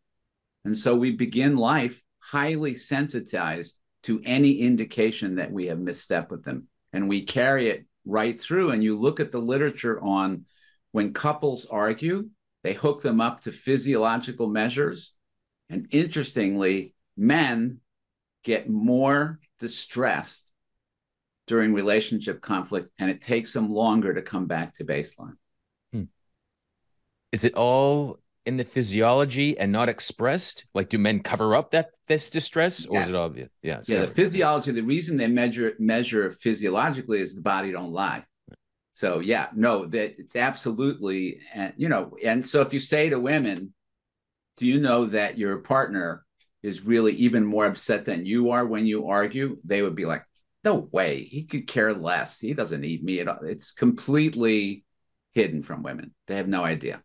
And 0.64 0.76
so 0.76 0.94
we 0.94 1.12
begin 1.12 1.56
life 1.56 2.00
highly 2.20 2.74
sensitized 2.74 3.78
to 4.04 4.20
any 4.24 4.60
indication 4.60 5.36
that 5.36 5.52
we 5.52 5.66
have 5.66 5.78
misstep 5.78 6.30
with 6.30 6.44
them. 6.44 6.68
And 6.92 7.08
we 7.08 7.22
carry 7.22 7.68
it 7.68 7.86
right 8.04 8.40
through. 8.40 8.70
And 8.70 8.82
you 8.82 8.98
look 8.98 9.20
at 9.20 9.32
the 9.32 9.40
literature 9.40 10.00
on 10.00 10.44
when 10.92 11.12
couples 11.12 11.66
argue, 11.66 12.28
they 12.62 12.74
hook 12.74 13.02
them 13.02 13.20
up 13.20 13.40
to 13.40 13.52
physiological 13.52 14.48
measures. 14.48 15.12
And 15.68 15.86
interestingly, 15.90 16.94
men 17.16 17.80
get 18.42 18.68
more 18.68 19.40
distressed 19.58 20.50
during 21.46 21.74
relationship 21.74 22.40
conflict 22.40 22.90
and 22.98 23.10
it 23.10 23.22
takes 23.22 23.52
them 23.52 23.70
longer 23.70 24.14
to 24.14 24.22
come 24.22 24.46
back 24.46 24.74
to 24.76 24.84
baseline. 24.84 25.36
Is 27.34 27.44
it 27.44 27.54
all 27.54 28.20
in 28.46 28.56
the 28.56 28.64
physiology 28.64 29.58
and 29.58 29.72
not 29.72 29.88
expressed? 29.88 30.64
Like, 30.72 30.88
do 30.88 30.98
men 30.98 31.20
cover 31.20 31.56
up 31.56 31.72
that 31.72 31.90
this 32.06 32.30
distress, 32.30 32.86
or 32.86 32.98
yes. 32.98 33.08
is 33.08 33.14
it 33.14 33.18
obvious? 33.18 33.50
Yeah, 33.60 33.80
yeah. 33.88 34.02
The 34.02 34.06
physiology. 34.06 34.70
The 34.70 34.82
reason 34.82 35.16
they 35.16 35.26
measure 35.26 35.72
measure 35.80 36.30
physiologically 36.30 37.20
is 37.20 37.34
the 37.34 37.42
body 37.42 37.72
don't 37.72 37.92
lie. 37.92 38.24
So 38.92 39.18
yeah, 39.18 39.48
no, 39.56 39.86
that 39.86 40.14
it's 40.20 40.36
absolutely, 40.36 41.40
and 41.52 41.72
you 41.76 41.88
know, 41.88 42.16
and 42.24 42.46
so 42.46 42.60
if 42.60 42.72
you 42.72 42.78
say 42.78 43.10
to 43.10 43.18
women, 43.18 43.74
"Do 44.58 44.66
you 44.66 44.78
know 44.78 45.06
that 45.06 45.36
your 45.36 45.58
partner 45.58 46.24
is 46.62 46.86
really 46.86 47.14
even 47.14 47.44
more 47.44 47.66
upset 47.66 48.04
than 48.04 48.26
you 48.26 48.50
are 48.52 48.64
when 48.64 48.86
you 48.86 49.08
argue?" 49.08 49.58
They 49.64 49.82
would 49.82 49.96
be 49.96 50.06
like, 50.06 50.22
no 50.64 50.88
way. 50.92 51.24
He 51.24 51.44
could 51.44 51.66
care 51.66 51.92
less. 51.92 52.40
He 52.40 52.54
doesn't 52.54 52.80
need 52.80 53.04
me 53.04 53.20
at 53.20 53.28
all. 53.28 53.40
It's 53.42 53.72
completely 53.72 54.84
hidden 55.32 55.62
from 55.62 55.82
women. 55.82 56.14
They 56.26 56.36
have 56.36 56.48
no 56.48 56.64
idea. 56.64 57.02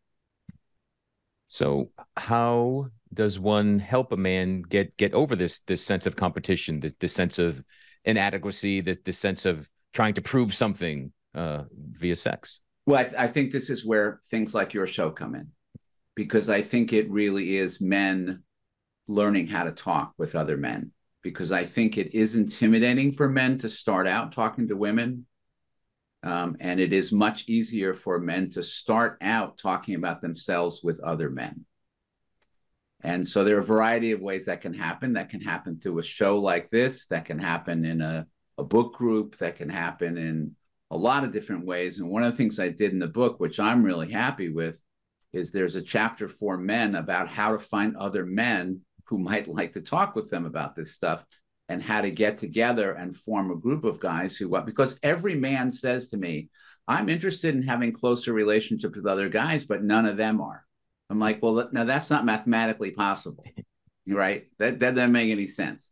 So 1.50 1.91
how 2.15 2.88
does 3.13 3.39
one 3.39 3.79
help 3.79 4.12
a 4.12 4.18
man 4.18 4.62
get 4.62 4.96
get 4.98 5.13
over 5.13 5.36
this 5.36 5.62
this 5.62 5.84
sense 5.84 6.06
of 6.06 6.15
competition, 6.15 6.79
this 6.79 6.94
this 7.00 7.13
sense 7.13 7.39
of 7.39 7.62
inadequacy, 8.06 8.82
this 8.82 9.00
this 9.03 9.18
sense 9.18 9.46
of 9.46 9.70
trying 9.94 10.13
to 10.13 10.22
prove 10.22 10.53
something 10.53 11.12
uh, 11.34 11.63
via 11.74 12.15
sex? 12.15 12.62
Well, 12.86 13.00
I, 13.00 13.03
th- 13.03 13.15
I 13.18 13.27
think 13.27 13.51
this 13.51 13.70
is 13.70 13.86
where 13.86 14.22
things 14.29 14.56
like 14.56 14.74
your 14.74 14.88
show 14.88 15.10
come 15.10 15.36
in, 15.36 15.50
because 16.15 16.50
I 16.50 16.62
think 16.62 16.94
it 16.94 17.10
really 17.10 17.58
is 17.58 17.82
men 17.82 18.44
learning 19.08 19.48
how 19.48 19.63
to 19.63 19.72
talk 19.72 20.13
with 20.18 20.36
other 20.36 20.56
men 20.56 20.91
because 21.22 21.51
I 21.51 21.65
think 21.65 21.98
it 21.98 22.13
is 22.13 22.36
intimidating 22.36 23.12
for 23.12 23.27
men 23.27 23.58
to 23.60 23.70
start 23.70 24.08
out 24.08 24.32
talking 24.32 24.68
to 24.68 24.75
women. 24.75 25.25
Um, 26.22 26.58
and 26.60 26.80
it 26.80 26.92
is 26.92 27.12
much 27.12 27.48
easier 27.48 27.94
for 27.94 28.20
men 28.20 28.50
to 28.52 28.64
start 28.64 29.18
out 29.22 29.58
talking 29.58 29.96
about 29.96 30.22
themselves 30.22 30.82
with 30.84 31.00
other 31.00 31.30
men. 31.30 31.66
And 33.02 33.26
so 33.26 33.44
there 33.44 33.56
are 33.56 33.62
a 33.62 33.64
variety 33.64 34.12
of 34.12 34.20
ways 34.20 34.46
that 34.46 34.62
can 34.62 34.74
happen. 34.74 35.14
That 35.14 35.30
can 35.30 35.40
happen 35.40 35.80
through 35.80 36.00
a 36.00 36.04
show 36.04 36.40
like 36.40 36.70
this, 36.70 37.06
that 37.08 37.26
can 37.26 37.40
happen 37.40 37.86
in 37.86 38.02
a, 38.02 38.28
a 38.58 38.64
book 38.64 38.94
group, 38.94 39.38
that 39.38 39.56
can 39.56 39.70
happen 39.70 40.18
in 40.18 40.56
a 40.92 40.98
lot 40.98 41.24
of 41.24 41.32
different 41.32 41.66
ways. 41.66 41.98
And 41.98 42.10
one 42.10 42.24
of 42.24 42.34
the 42.34 42.38
things 42.38 42.60
I 42.60 42.70
did 42.70 42.92
in 42.92 43.00
the 43.00 43.08
book, 43.08 43.40
which 43.40 43.60
I'm 43.60 43.84
really 43.84 44.12
happy 44.12 44.50
with, 44.50 44.80
is 45.32 45.52
there's 45.52 45.76
a 45.76 45.82
chapter 45.82 46.28
for 46.28 46.58
men 46.58 46.96
about 46.96 47.30
how 47.30 47.52
to 47.52 47.60
find 47.60 47.96
other 47.96 48.26
men 48.26 48.82
who 49.06 49.18
might 49.18 49.48
like 49.58 49.74
to 49.74 49.82
talk 49.82 50.16
with 50.16 50.30
them 50.30 50.46
about 50.46 50.76
this 50.76 50.92
stuff 50.92 51.24
and 51.70 51.82
how 51.82 52.02
to 52.02 52.12
get 52.12 52.38
together 52.38 52.92
and 52.92 53.16
form 53.16 53.52
a 53.52 53.56
group 53.56 53.86
of 53.86 54.00
guys 54.00 54.36
who 54.36 54.50
want 54.50 54.66
because 54.66 55.00
every 55.04 55.36
man 55.36 55.72
says 55.72 56.10
to 56.10 56.18
me 56.18 56.50
i'm 56.88 57.08
interested 57.08 57.56
in 57.56 57.62
having 57.62 57.94
closer 57.94 58.34
relationships 58.34 58.96
with 58.96 59.06
other 59.06 59.30
guys 59.30 59.64
but 59.64 59.84
none 59.84 60.06
of 60.06 60.18
them 60.18 60.42
are. 60.42 60.66
I'm 61.10 61.20
like 61.20 61.42
well 61.42 61.70
now 61.72 61.86
that's 61.86 62.10
not 62.10 62.26
mathematically 62.26 62.92
possible 62.92 63.46
right? 64.16 64.48
That, 64.58 64.80
that 64.80 64.96
doesn't 64.96 65.12
make 65.12 65.32
any 65.32 65.48
sense. 65.48 65.92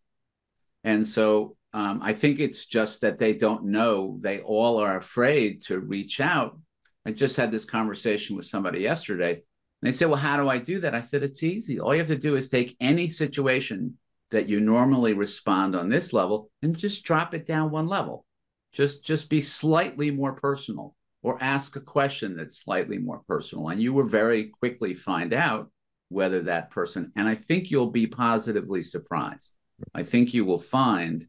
And 0.83 1.05
so 1.05 1.55
um, 1.73 1.99
i 2.01 2.13
think 2.13 2.39
it's 2.39 2.65
just 2.65 3.01
that 3.01 3.19
they 3.19 3.33
don't 3.33 3.65
know. 3.65 4.17
They 4.21 4.39
all 4.39 4.79
are 4.79 4.97
afraid 4.97 5.61
to 5.63 5.79
reach 5.79 6.21
out. 6.21 6.57
I 7.05 7.11
just 7.11 7.35
had 7.35 7.51
this 7.51 7.65
conversation 7.65 8.35
with 8.35 8.45
somebody 8.45 8.79
yesterday. 8.79 9.33
And 9.33 9.43
they 9.83 9.91
said, 9.91 10.07
Well, 10.07 10.17
how 10.17 10.37
do 10.37 10.49
I 10.49 10.57
do 10.57 10.79
that? 10.81 10.95
I 10.95 11.01
said, 11.01 11.23
It's 11.23 11.43
easy. 11.43 11.79
All 11.79 11.93
you 11.93 11.99
have 11.99 12.07
to 12.07 12.17
do 12.17 12.35
is 12.35 12.49
take 12.49 12.75
any 12.79 13.09
situation 13.09 13.97
that 14.31 14.49
you 14.49 14.59
normally 14.59 15.13
respond 15.13 15.75
on 15.75 15.89
this 15.89 16.13
level 16.13 16.49
and 16.61 16.77
just 16.77 17.03
drop 17.03 17.33
it 17.33 17.45
down 17.45 17.71
one 17.71 17.87
level. 17.87 18.25
Just 18.73 19.03
just 19.03 19.29
be 19.29 19.41
slightly 19.41 20.11
more 20.11 20.33
personal 20.33 20.95
or 21.23 21.37
ask 21.41 21.75
a 21.75 21.81
question 21.81 22.35
that's 22.35 22.57
slightly 22.57 22.97
more 22.97 23.21
personal. 23.27 23.69
And 23.69 23.81
you 23.81 23.93
will 23.93 24.07
very 24.07 24.45
quickly 24.45 24.93
find 24.93 25.33
out 25.33 25.69
whether 26.09 26.43
that 26.43 26.69
person, 26.69 27.11
and 27.15 27.27
I 27.27 27.35
think 27.35 27.69
you'll 27.69 27.91
be 27.91 28.07
positively 28.07 28.81
surprised. 28.81 29.53
I 29.93 30.03
think 30.03 30.33
you 30.33 30.45
will 30.45 30.59
find 30.59 31.27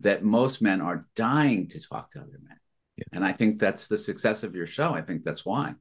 that 0.00 0.24
most 0.24 0.62
men 0.62 0.80
are 0.80 1.04
dying 1.14 1.68
to 1.68 1.80
talk 1.80 2.10
to 2.12 2.20
other 2.20 2.38
men. 2.42 2.56
Yeah. 2.96 3.04
And 3.12 3.24
I 3.24 3.32
think 3.32 3.58
that's 3.58 3.86
the 3.86 3.98
success 3.98 4.42
of 4.42 4.54
your 4.54 4.66
show. 4.66 4.94
I 4.94 5.02
think 5.02 5.24
that's 5.24 5.44
why. 5.44 5.74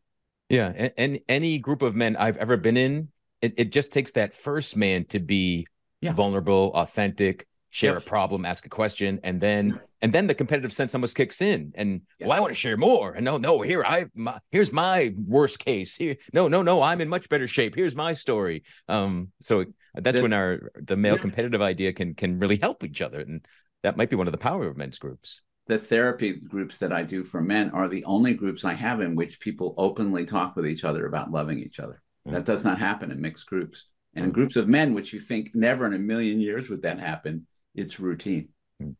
Yeah, 0.50 0.74
and, 0.75 0.93
and, 0.98 1.19
any 1.29 1.60
group 1.60 1.81
of 1.81 1.96
men 1.96 2.15
I've 2.15 2.38
ever 2.38 2.58
been 2.58 2.75
in, 2.75 3.10
it, 3.41 3.53
it 3.58 3.72
just 3.72 3.91
takes 3.91 4.12
that 4.13 4.34
first 4.34 4.75
man 4.75 5.05
to 5.05 5.19
be 5.19 5.67
yeah. 6.01 6.13
vulnerable, 6.13 6.72
authentic, 6.74 7.48
share 7.70 7.94
yep. 7.94 8.01
a 8.01 8.06
problem, 8.06 8.46
ask 8.46 8.65
a 8.65 8.70
question, 8.70 9.20
and 9.24 9.39
then 9.39 9.79
and 10.01 10.13
then 10.13 10.27
the 10.27 10.34
competitive 10.34 10.74
sense 10.74 10.96
almost 10.96 11.15
kicks 11.15 11.41
in. 11.41 11.72
And 11.75 12.01
yeah. 12.20 12.27
well, 12.27 12.38
I 12.38 12.39
want 12.39 12.51
to 12.51 12.60
share 12.60 12.77
more. 12.77 13.13
And 13.13 13.25
no, 13.25 13.38
no, 13.38 13.62
here 13.62 13.84
I 13.84 14.06
my, 14.15 14.39
here's 14.51 14.72
my 14.72 15.13
worst 15.18 15.60
case. 15.60 15.96
Here, 15.96 16.18
no, 16.34 16.48
no, 16.48 16.62
no, 16.62 16.82
I'm 16.82 17.01
in 17.01 17.10
much 17.10 17.29
better 17.29 17.48
shape. 17.48 17.75
Here's 17.75 17.96
my 17.96 18.13
story. 18.13 18.63
Um, 18.88 19.29
so 19.41 19.65
that's 19.94 20.18
the, 20.18 20.24
when 20.24 20.34
our 20.34 20.72
the 20.75 20.96
male 20.96 21.15
yeah. 21.15 21.22
competitive 21.22 21.62
idea 21.62 21.94
can 21.94 22.15
can 22.15 22.39
really 22.39 22.58
help 22.58 22.84
each 22.84 23.01
other, 23.01 23.20
and 23.20 23.46
that 23.84 23.98
might 23.98 24.10
be 24.10 24.15
one 24.15 24.27
of 24.27 24.32
the 24.32 24.38
power 24.38 24.68
of 24.68 24.77
men's 24.77 25.00
groups 25.00 25.41
the 25.70 25.77
therapy 25.77 26.34
groups 26.34 26.79
that 26.79 26.91
I 26.91 27.03
do 27.03 27.24
for 27.24 27.41
men 27.41 27.70
are 27.70 27.88
the 27.88 28.03
only 28.06 28.34
groups 28.34 28.65
I 28.65 28.74
have 28.74 29.01
in 29.01 29.15
which 29.15 29.39
people 29.39 29.75
openly 29.77 30.25
talk 30.25 30.56
with 30.56 30.65
each 30.65 30.84
other 30.84 31.06
about 31.06 31.29
loving 31.29 31.60
each 31.60 31.79
other. 31.79 32.01
Mm-hmm. 32.25 32.34
That 32.34 32.46
does 32.46 32.65
not 32.65 32.79
happen 32.79 33.12
in 33.12 33.22
mixed 33.22 33.46
groups. 33.46 33.86
And 34.19 34.27
in 34.27 34.31
groups 34.31 34.55
of 34.55 34.67
men, 34.67 34.93
which 34.93 35.13
you 35.13 35.19
think 35.19 35.55
never 35.55 35.85
in 35.85 35.93
a 35.93 35.99
million 35.99 36.39
years 36.39 36.69
would 36.69 36.81
that 36.83 36.99
happen, 36.99 37.47
it's 37.75 37.99
routine. 37.99 38.49
Mm. 38.81 38.95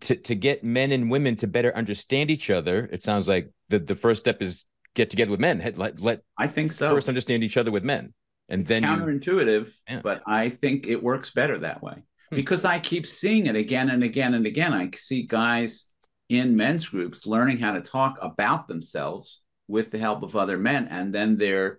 To, 0.00 0.16
to 0.16 0.34
get 0.34 0.64
men 0.64 0.92
and 0.92 1.10
women 1.10 1.36
to 1.36 1.46
better 1.46 1.74
understand 1.76 2.30
each 2.30 2.50
other, 2.50 2.88
it 2.92 3.02
sounds 3.02 3.28
like 3.28 3.50
the, 3.68 3.78
the 3.78 3.96
first 3.96 4.20
step 4.20 4.42
is 4.42 4.64
get 4.94 5.10
together 5.10 5.30
with 5.30 5.40
men. 5.40 5.72
Let, 5.76 6.00
let 6.00 6.20
I 6.36 6.46
think 6.46 6.72
so. 6.72 6.94
First 6.94 7.08
understand 7.08 7.42
each 7.42 7.56
other 7.56 7.70
with 7.70 7.84
men. 7.84 8.12
And 8.48 8.62
it's 8.62 8.68
then 8.68 8.82
counterintuitive, 8.82 9.66
you, 9.66 9.72
yeah. 9.88 10.00
but 10.02 10.22
I 10.26 10.50
think 10.50 10.86
it 10.86 11.02
works 11.02 11.30
better 11.30 11.58
that 11.60 11.82
way 11.82 12.02
hmm. 12.28 12.36
because 12.36 12.64
I 12.64 12.78
keep 12.78 13.06
seeing 13.06 13.46
it 13.46 13.56
again 13.56 13.88
and 13.88 14.02
again 14.02 14.34
and 14.34 14.46
again. 14.46 14.72
I 14.72 14.90
see 14.94 15.22
guys 15.22 15.86
in 16.28 16.56
men's 16.56 16.88
groups 16.88 17.26
learning 17.26 17.58
how 17.58 17.72
to 17.72 17.80
talk 17.80 18.18
about 18.20 18.68
themselves 18.68 19.40
with 19.68 19.90
the 19.90 19.98
help 19.98 20.22
of 20.22 20.36
other 20.36 20.58
men 20.58 20.88
and 20.88 21.14
then 21.14 21.36
they're 21.36 21.78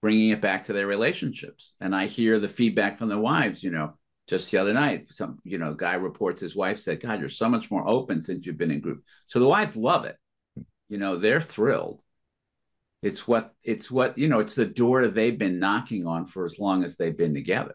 bringing 0.00 0.30
it 0.30 0.40
back 0.40 0.64
to 0.64 0.72
their 0.72 0.86
relationships. 0.86 1.74
And 1.80 1.94
i 1.94 2.06
hear 2.06 2.38
the 2.38 2.48
feedback 2.48 2.98
from 2.98 3.08
the 3.08 3.18
wives 3.18 3.62
you 3.62 3.70
know 3.70 3.94
just 4.28 4.50
the 4.50 4.58
other 4.58 4.74
night 4.74 5.06
some 5.10 5.38
you 5.44 5.58
know 5.58 5.74
guy 5.74 5.94
reports 5.94 6.42
his 6.42 6.54
wife 6.54 6.78
said 6.78 7.00
god 7.00 7.20
you're 7.20 7.30
so 7.30 7.48
much 7.48 7.70
more 7.70 7.88
open 7.88 8.22
since 8.22 8.46
you've 8.46 8.58
been 8.58 8.70
in 8.70 8.80
group. 8.80 9.02
So 9.26 9.38
the 9.40 9.48
wives 9.48 9.76
love 9.76 10.04
it. 10.04 10.16
You 10.88 10.98
know 10.98 11.16
they're 11.16 11.40
thrilled. 11.40 12.00
It's 13.02 13.28
what 13.28 13.54
it's 13.62 13.90
what 13.90 14.18
you 14.18 14.28
know 14.28 14.40
it's 14.40 14.54
the 14.54 14.66
door 14.66 15.06
they've 15.08 15.38
been 15.38 15.58
knocking 15.58 16.06
on 16.06 16.26
for 16.26 16.44
as 16.44 16.58
long 16.58 16.84
as 16.84 16.96
they've 16.96 17.16
been 17.16 17.34
together. 17.34 17.74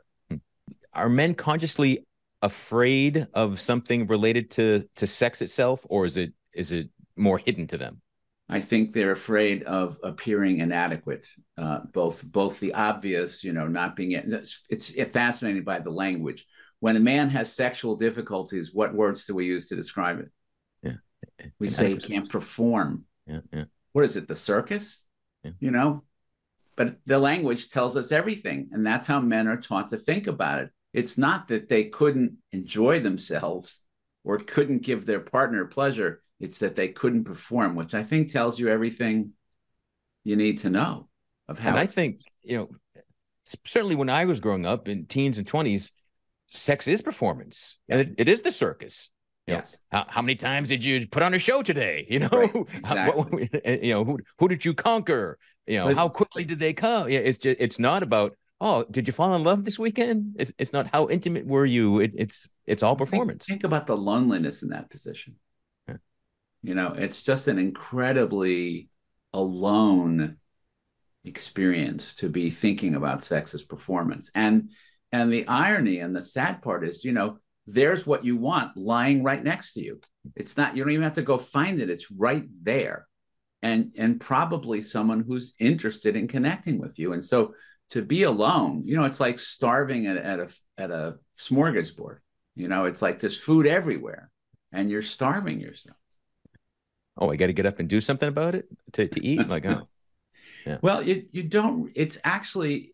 Are 0.94 1.10
men 1.10 1.34
consciously 1.34 2.06
afraid 2.44 3.25
of 3.34 3.60
something 3.60 4.06
related 4.08 4.51
to 4.51 4.88
to 4.98 5.08
sex 5.08 5.42
itself 5.42 5.86
or 5.89 6.06
is 6.06 6.18
it 6.18 6.34
is 6.53 6.72
it 6.74 6.89
more 7.15 7.38
hidden 7.38 7.65
to 7.68 7.77
them 7.77 8.01
i 8.50 8.59
think 8.59 8.93
they're 8.93 9.12
afraid 9.12 9.63
of 9.63 9.97
appearing 10.03 10.59
inadequate 10.59 11.27
uh, 11.57 11.79
both 11.91 12.23
both 12.23 12.59
the 12.59 12.73
obvious 12.73 13.43
you 13.43 13.53
know 13.53 13.67
not 13.67 13.95
being 13.95 14.12
it's, 14.12 14.63
it's 14.69 14.93
fascinating 15.12 15.63
by 15.63 15.79
the 15.79 15.91
language. 15.91 16.45
When 16.79 16.95
a 16.95 17.00
man 17.00 17.29
has 17.29 17.53
sexual 17.53 17.95
difficulties 17.95 18.73
what 18.73 18.95
words 18.95 19.25
do 19.25 19.35
we 19.35 19.45
use 19.45 19.69
to 19.69 19.75
describe 19.75 20.19
it? 20.19 20.31
Yeah. 20.81 21.45
We 21.59 21.69
say 21.69 21.91
he 21.91 21.97
can't 21.97 22.29
perform. 22.29 23.05
Yeah 23.27 23.41
yeah. 23.51 23.65
What 23.91 24.05
is 24.05 24.17
it 24.17 24.27
the 24.27 24.35
circus? 24.35 25.05
Yeah. 25.43 25.51
you 25.59 25.71
know? 25.71 26.03
But 26.75 26.97
the 27.05 27.19
language 27.19 27.69
tells 27.69 27.95
us 27.95 28.12
everything 28.12 28.69
and 28.71 28.85
that's 28.85 29.05
how 29.05 29.19
men 29.19 29.47
are 29.47 29.62
taught 29.62 29.89
to 29.89 29.97
think 29.97 30.25
about 30.25 30.62
it. 30.62 30.69
It's 30.91 31.17
not 31.17 31.50
that 31.50 31.69
they 31.69 31.85
couldn't 31.85 32.38
enjoy 32.51 33.00
themselves 33.00 33.83
or 34.23 34.39
couldn't 34.39 34.81
give 34.81 35.05
their 35.05 35.19
partner 35.19 35.65
pleasure. 35.65 36.23
It's 36.40 36.60
that 36.60 36.75
they 36.75 36.90
couldn't 36.90 37.24
perform, 37.24 37.75
which 37.75 37.94
I 37.94 38.04
think 38.04 38.30
tells 38.30 38.60
you 38.60 38.70
everything 38.70 39.32
you 40.24 40.36
need 40.36 40.60
to 40.60 40.70
know 40.70 41.08
of 41.48 41.60
how. 41.60 41.70
And 41.70 41.80
I 41.80 41.88
think, 41.88 42.22
you 42.42 42.58
know, 42.58 42.70
certainly 43.66 43.96
when 43.96 44.10
I 44.10 44.25
was 44.25 44.40
growing 44.40 44.66
up 44.66 44.88
in 44.88 45.06
teens 45.06 45.38
and 45.38 45.50
20s, 45.50 45.92
sex 46.48 46.88
is 46.88 47.02
performance 47.02 47.78
yeah. 47.88 47.96
and 47.96 48.10
it, 48.10 48.16
it 48.20 48.28
is 48.28 48.42
the 48.42 48.52
circus. 48.52 49.10
You 49.48 49.56
yes. 49.56 49.80
Know, 49.92 50.00
how, 50.00 50.06
how, 50.08 50.22
many 50.22 50.36
times 50.36 50.70
did 50.70 50.86
you 50.86 51.06
put 51.08 51.24
on 51.24 51.34
a 51.34 51.40
show 51.40 51.63
today? 51.63 52.06
You 52.10 52.20
know, 52.20 52.30
right. 52.32 52.56
exactly. 52.74 53.50
Eh, 53.66 53.78
you 53.84 53.94
know, 53.94 54.06
who, 54.06 54.20
who 54.40 54.48
did 54.48 54.63
you 54.63 54.74
conquer? 54.74 55.38
You 55.68 55.80
know, 55.80 55.86
but, 55.88 55.98
how 55.98 56.08
quickly 56.08 56.46
did 56.46 56.60
they 56.60 56.74
come? 56.74 57.10
Yeah, 57.10 57.20
it's 57.20 57.40
just, 57.40 57.58
it's 57.60 57.80
not 57.80 58.04
about 58.04 58.36
oh, 58.63 58.86
did 58.90 59.08
you 59.08 59.13
fall 59.13 59.36
in 59.36 59.44
love 59.44 59.66
this 59.66 59.78
weekend? 59.78 60.36
It's, 60.40 60.52
it's 60.58 60.72
not 60.72 60.88
how 60.88 61.10
intimate 61.10 61.46
were 61.46 61.66
you. 61.66 62.00
It, 62.00 62.16
it's 62.18 62.50
it's 62.66 62.82
all 62.82 62.96
performance. 62.96 63.46
Think, 63.46 63.62
think, 63.62 63.70
about 63.70 63.88
the 63.88 63.98
loneliness 63.98 64.63
in 64.63 64.70
that 64.70 64.90
position. 64.90 65.36
You 66.63 66.75
know, 66.75 66.93
it's 66.98 67.24
just 67.24 67.48
an 67.48 67.60
incredibly 67.60 68.89
alone 69.34 70.38
experience 71.25 72.13
to 72.15 72.29
be 72.29 72.50
thinking 72.50 72.96
about 72.96 73.24
sex 73.24 73.53
as 73.53 73.63
performance. 73.63 74.32
And 74.34 74.70
and 75.12 75.32
the 75.32 75.48
irony 75.48 76.00
and 76.00 76.15
the 76.15 76.24
sad 76.24 76.62
part 76.62 76.88
is, 76.88 77.05
you 77.05 77.12
know, 77.12 77.38
there's 77.67 78.08
what 78.08 78.25
you 78.25 78.36
want 78.36 78.75
lying 78.75 79.24
right 79.24 79.43
next 79.43 79.74
to 79.74 79.82
you. 79.82 80.00
It's 80.36 80.58
not 80.58 80.75
you 80.75 80.84
don't 80.84 80.91
even 80.91 81.03
have 81.03 81.13
to 81.13 81.22
go 81.22 81.38
find 81.38 81.79
it. 81.79 81.89
It's 81.89 82.12
right 82.12 82.46
there. 82.62 83.08
And 83.62 83.93
and 83.98 84.20
probably 84.20 84.82
someone 84.82 85.22
who's 85.22 85.53
interested 85.60 86.15
in 86.15 86.27
connecting 86.27 86.79
with 86.79 86.98
you. 86.98 87.13
And 87.13 87.24
so 87.24 87.55
to 87.89 88.01
be 88.01 88.24
alone, 88.24 88.84
you 88.86 88.96
know, 88.96 89.05
it's 89.05 89.20
like 89.20 89.38
starving 89.38 90.08
at, 90.08 90.17
at 90.17 90.39
a 90.39 90.50
at 90.77 90.91
a 90.91 91.15
smorgasbord. 91.39 92.17
You 92.55 92.67
know, 92.67 92.86
it's 92.86 93.01
like 93.01 93.20
there's 93.20 93.38
food 93.38 93.65
everywhere, 93.65 94.29
and 94.72 94.89
you're 94.89 95.01
starving 95.01 95.60
yourself. 95.60 95.98
Oh, 97.17 97.29
I 97.29 97.36
got 97.36 97.48
to 97.48 97.53
get 97.53 97.65
up 97.65 97.79
and 97.79 97.88
do 97.88 98.01
something 98.01 98.27
about 98.27 98.55
it 98.55 98.67
to, 98.93 99.08
to 99.08 99.25
eat. 99.25 99.48
Like, 99.48 99.65
oh, 99.65 99.88
yeah. 100.65 100.78
Well, 100.82 101.04
you 101.04 101.26
you 101.32 101.43
don't. 101.43 101.91
It's 101.95 102.17
actually 102.23 102.93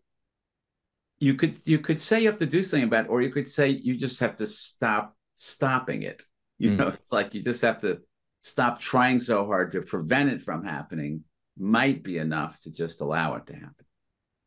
you 1.19 1.35
could 1.35 1.59
you 1.65 1.79
could 1.79 1.99
say 1.99 2.21
you 2.21 2.27
have 2.27 2.39
to 2.39 2.45
do 2.45 2.63
something 2.63 2.87
about 2.87 3.05
it, 3.05 3.09
or 3.09 3.21
you 3.21 3.31
could 3.31 3.47
say 3.47 3.69
you 3.69 3.95
just 3.95 4.19
have 4.19 4.37
to 4.37 4.47
stop 4.47 5.15
stopping 5.37 6.03
it. 6.03 6.23
You 6.57 6.71
mm. 6.71 6.77
know, 6.77 6.87
it's 6.89 7.11
like 7.11 7.33
you 7.33 7.43
just 7.43 7.61
have 7.61 7.79
to 7.79 8.01
stop 8.41 8.79
trying 8.79 9.19
so 9.19 9.45
hard 9.45 9.71
to 9.71 9.81
prevent 9.81 10.29
it 10.29 10.41
from 10.41 10.65
happening. 10.65 11.23
Might 11.57 12.03
be 12.03 12.17
enough 12.17 12.59
to 12.61 12.71
just 12.71 13.01
allow 13.01 13.35
it 13.35 13.47
to 13.47 13.53
happen. 13.53 13.85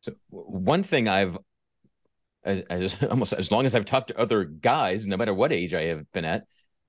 So 0.01 0.13
one 0.29 0.83
thing 0.83 1.07
I've 1.07 1.37
as, 2.43 2.95
almost 3.09 3.33
as 3.33 3.51
long 3.51 3.65
as 3.65 3.75
I've 3.75 3.85
talked 3.85 4.09
to 4.09 4.19
other 4.19 4.43
guys, 4.43 5.05
no 5.05 5.17
matter 5.17 5.33
what 5.33 5.53
age 5.53 5.73
I 5.73 5.83
have 5.85 6.11
been 6.11 6.25
at, 6.25 6.45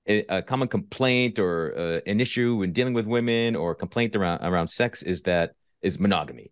a 0.07 0.43
common 0.43 0.69
complaint 0.69 1.38
or 1.38 1.75
uh, 1.77 2.01
an 2.11 2.21
issue 2.21 2.62
in 2.62 2.73
dealing 2.73 2.93
with 2.93 3.07
women 3.07 3.57
or 3.57 3.75
complaint 3.75 4.14
around 4.14 4.43
around 4.43 4.69
sex 4.69 5.03
is 5.03 5.23
that 5.23 5.53
is 5.83 5.99
monogamy. 5.99 6.51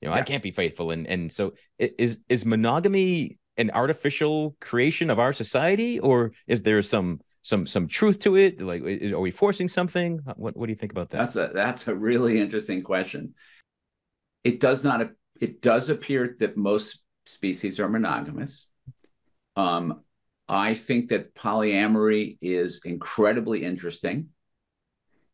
You 0.00 0.08
know, 0.08 0.14
yeah. 0.14 0.20
I 0.20 0.22
can't 0.22 0.42
be 0.42 0.50
faithful, 0.50 0.90
and 0.90 1.06
and 1.06 1.30
so 1.30 1.52
is 1.78 2.18
is 2.28 2.44
monogamy 2.46 3.38
an 3.58 3.70
artificial 3.70 4.56
creation 4.60 5.10
of 5.10 5.18
our 5.18 5.32
society, 5.32 5.98
or 6.00 6.32
is 6.46 6.62
there 6.62 6.82
some 6.82 7.20
some 7.42 7.66
some 7.66 7.88
truth 7.88 8.18
to 8.20 8.36
it? 8.36 8.60
Like, 8.60 8.82
are 8.82 9.20
we 9.20 9.30
forcing 9.30 9.68
something? 9.68 10.20
What 10.36 10.56
what 10.56 10.66
do 10.66 10.72
you 10.72 10.76
think 10.76 10.92
about 10.92 11.10
that? 11.10 11.18
That's 11.18 11.36
a 11.36 11.50
that's 11.54 11.88
a 11.88 11.94
really 11.94 12.40
interesting 12.40 12.82
question. 12.82 13.34
It 14.44 14.60
does 14.60 14.84
not 14.84 15.10
it 15.40 15.60
does 15.60 15.90
appear 15.90 16.36
that 16.40 16.56
most 16.56 17.02
species 17.26 17.80
are 17.80 17.88
monogamous. 17.88 18.68
Um, 19.56 20.02
I 20.48 20.74
think 20.74 21.08
that 21.08 21.34
polyamory 21.34 22.38
is 22.40 22.80
incredibly 22.84 23.64
interesting. 23.64 24.28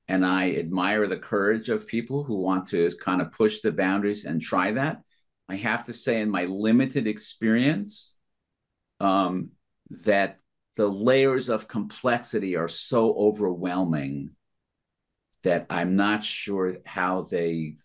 And 0.09 0.27
I 0.27 0.53
admire 0.53 1.07
the 1.07 1.17
courage 1.17 1.69
of 1.69 1.87
people 1.87 2.25
who 2.25 2.41
want 2.41 2.69
to 2.69 2.91
kind 3.01 3.21
of 3.21 3.33
push 3.33 3.61
the 3.61 3.73
boundaries 3.73 4.25
and 4.25 4.41
try 4.41 4.73
that. 4.73 5.03
I 5.49 5.57
have 5.57 5.85
to 5.85 5.93
say, 5.93 6.21
in 6.21 6.31
my 6.31 6.47
limited 6.47 7.07
experience, 7.07 8.17
um, 9.01 9.51
that 9.91 10.39
the 10.77 10.89
layers 10.89 11.49
of 11.49 11.69
complexity 11.69 12.57
are 12.57 12.69
so 12.69 13.15
overwhelming 13.15 14.31
that 15.43 15.67
I'm 15.69 15.97
not 15.97 16.25
sure 16.25 16.79
how 16.85 17.23
they 17.23 17.77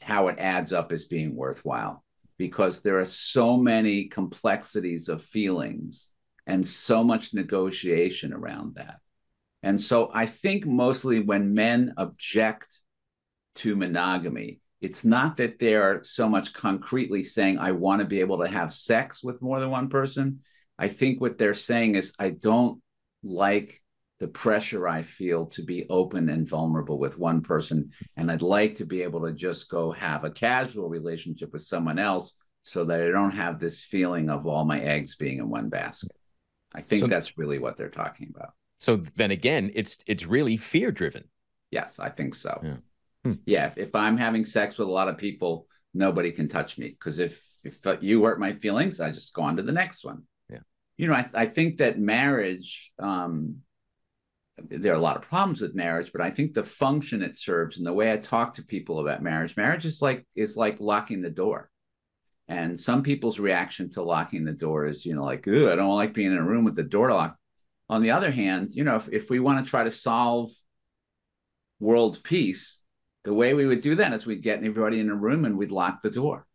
how 0.00 0.28
it 0.28 0.38
adds 0.38 0.72
up 0.72 0.92
as 0.92 1.04
being 1.04 1.36
worthwhile 1.36 2.02
because 2.38 2.80
there 2.80 2.98
are 3.00 3.06
so 3.06 3.56
many 3.56 4.04
complexities 4.04 5.08
of 5.08 5.22
feelings 5.22 6.08
and 6.50 6.66
so 6.66 7.04
much 7.04 7.32
negotiation 7.32 8.32
around 8.32 8.74
that. 8.74 8.96
And 9.62 9.80
so 9.80 10.10
I 10.12 10.26
think 10.26 10.66
mostly 10.66 11.20
when 11.20 11.54
men 11.54 11.94
object 11.96 12.80
to 13.56 13.76
monogamy, 13.76 14.58
it's 14.80 15.04
not 15.04 15.36
that 15.36 15.60
they're 15.60 16.02
so 16.02 16.28
much 16.28 16.52
concretely 16.52 17.22
saying, 17.22 17.58
I 17.58 17.70
want 17.70 18.00
to 18.00 18.04
be 18.06 18.18
able 18.18 18.38
to 18.38 18.48
have 18.48 18.72
sex 18.72 19.22
with 19.22 19.40
more 19.40 19.60
than 19.60 19.70
one 19.70 19.88
person. 19.88 20.40
I 20.76 20.88
think 20.88 21.20
what 21.20 21.38
they're 21.38 21.54
saying 21.54 21.94
is, 21.94 22.14
I 22.18 22.30
don't 22.30 22.82
like 23.22 23.80
the 24.18 24.28
pressure 24.28 24.88
I 24.88 25.02
feel 25.02 25.46
to 25.46 25.62
be 25.62 25.86
open 25.88 26.30
and 26.30 26.48
vulnerable 26.48 26.98
with 26.98 27.16
one 27.16 27.42
person. 27.42 27.92
And 28.16 28.28
I'd 28.28 28.42
like 28.42 28.74
to 28.76 28.86
be 28.86 29.02
able 29.02 29.24
to 29.24 29.32
just 29.32 29.70
go 29.70 29.92
have 29.92 30.24
a 30.24 30.30
casual 30.30 30.88
relationship 30.88 31.52
with 31.52 31.62
someone 31.62 32.00
else 32.00 32.34
so 32.64 32.84
that 32.86 33.00
I 33.00 33.10
don't 33.10 33.36
have 33.36 33.60
this 33.60 33.84
feeling 33.84 34.30
of 34.30 34.46
all 34.46 34.64
my 34.64 34.80
eggs 34.80 35.14
being 35.14 35.38
in 35.38 35.48
one 35.48 35.68
basket. 35.68 36.10
I 36.74 36.82
think 36.82 37.00
so, 37.00 37.06
that's 37.06 37.36
really 37.36 37.58
what 37.58 37.76
they're 37.76 37.88
talking 37.88 38.32
about. 38.34 38.52
So 38.80 38.96
then 39.16 39.30
again, 39.30 39.70
it's 39.74 39.98
it's 40.06 40.26
really 40.26 40.56
fear 40.56 40.90
driven. 40.90 41.24
Yes, 41.70 41.98
I 41.98 42.08
think 42.10 42.34
so. 42.34 42.60
Yeah. 42.62 42.76
Hmm. 43.24 43.32
yeah 43.44 43.66
if, 43.66 43.76
if 43.76 43.94
I'm 43.94 44.16
having 44.16 44.44
sex 44.44 44.78
with 44.78 44.88
a 44.88 44.92
lot 44.92 45.08
of 45.08 45.18
people, 45.18 45.66
nobody 45.92 46.32
can 46.32 46.48
touch 46.48 46.78
me 46.78 46.88
because 46.88 47.18
if 47.18 47.44
if 47.64 47.84
you 48.00 48.24
hurt 48.24 48.40
my 48.40 48.54
feelings, 48.54 49.00
I 49.00 49.10
just 49.10 49.34
go 49.34 49.42
on 49.42 49.56
to 49.56 49.62
the 49.62 49.72
next 49.72 50.04
one. 50.04 50.22
Yeah. 50.48 50.60
You 50.96 51.08
know, 51.08 51.14
I, 51.14 51.28
I 51.34 51.46
think 51.46 51.78
that 51.78 51.98
marriage 51.98 52.92
um, 52.98 53.56
there 54.68 54.92
are 54.92 54.96
a 54.96 55.00
lot 55.00 55.16
of 55.16 55.22
problems 55.22 55.60
with 55.60 55.74
marriage, 55.74 56.12
but 56.12 56.20
I 56.20 56.30
think 56.30 56.52
the 56.52 56.62
function 56.62 57.22
it 57.22 57.38
serves 57.38 57.78
and 57.78 57.86
the 57.86 57.92
way 57.92 58.12
I 58.12 58.16
talk 58.16 58.54
to 58.54 58.62
people 58.62 59.00
about 59.00 59.22
marriage, 59.22 59.56
marriage 59.56 59.84
is 59.84 60.02
like 60.02 60.26
is 60.34 60.56
like 60.56 60.80
locking 60.80 61.22
the 61.22 61.30
door. 61.30 61.69
And 62.50 62.78
some 62.78 63.02
people's 63.02 63.38
reaction 63.38 63.88
to 63.90 64.02
locking 64.02 64.44
the 64.44 64.52
door 64.52 64.86
is, 64.86 65.06
you 65.06 65.14
know, 65.14 65.24
like, 65.24 65.46
ooh, 65.46 65.70
I 65.70 65.76
don't 65.76 65.94
like 65.94 66.12
being 66.12 66.32
in 66.32 66.36
a 66.36 66.44
room 66.44 66.64
with 66.64 66.74
the 66.74 66.82
door 66.82 67.10
locked. 67.10 67.38
On 67.88 68.02
the 68.02 68.10
other 68.10 68.30
hand, 68.30 68.74
you 68.74 68.84
know, 68.84 68.96
if, 68.96 69.08
if 69.12 69.30
we 69.30 69.40
want 69.40 69.64
to 69.64 69.70
try 69.70 69.84
to 69.84 69.90
solve 69.90 70.50
world 71.78 72.22
peace, 72.22 72.80
the 73.24 73.32
way 73.32 73.54
we 73.54 73.66
would 73.66 73.80
do 73.80 73.94
that 73.94 74.12
is 74.12 74.26
we'd 74.26 74.42
get 74.42 74.64
everybody 74.64 75.00
in 75.00 75.10
a 75.10 75.14
room 75.14 75.44
and 75.44 75.56
we'd 75.56 75.70
lock 75.70 76.02
the 76.02 76.10
door. 76.10 76.46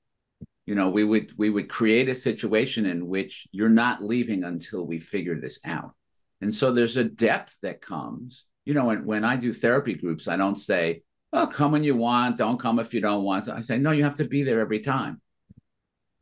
You 0.68 0.76
know, 0.76 0.90
we 0.90 1.04
would 1.04 1.34
we 1.38 1.50
would 1.50 1.70
create 1.70 2.10
a 2.10 2.16
situation 2.16 2.86
in 2.86 3.08
which 3.08 3.48
you're 3.52 3.70
not 3.70 4.04
leaving 4.04 4.44
until 4.44 4.86
we 4.86 5.00
figure 5.00 5.40
this 5.40 5.60
out 5.64 5.96
and 6.42 6.54
so 6.54 6.72
there's 6.72 6.98
a 6.98 7.04
depth 7.04 7.56
that 7.62 7.82
comes. 7.82 8.46
You 8.66 8.74
know, 8.74 8.86
when, 8.86 9.06
when 9.06 9.24
I 9.24 9.36
do 9.36 9.54
therapy 9.54 9.94
groups, 9.94 10.28
I 10.28 10.38
don't 10.38 10.56
say, 10.56 11.04
oh, 11.34 11.48
come 11.48 11.72
when 11.72 11.84
you 11.84 11.96
want, 11.96 12.38
don't 12.38 12.60
come 12.60 12.80
if 12.80 12.94
you 12.94 13.02
don't 13.02 13.24
want. 13.24 13.46
So 13.46 13.54
I 13.54 13.62
say, 13.62 13.78
no, 13.78 13.92
you 13.92 14.04
have 14.04 14.16
to 14.16 14.26
be 14.26 14.44
there 14.44 14.60
every 14.60 14.80
time. 14.80 15.22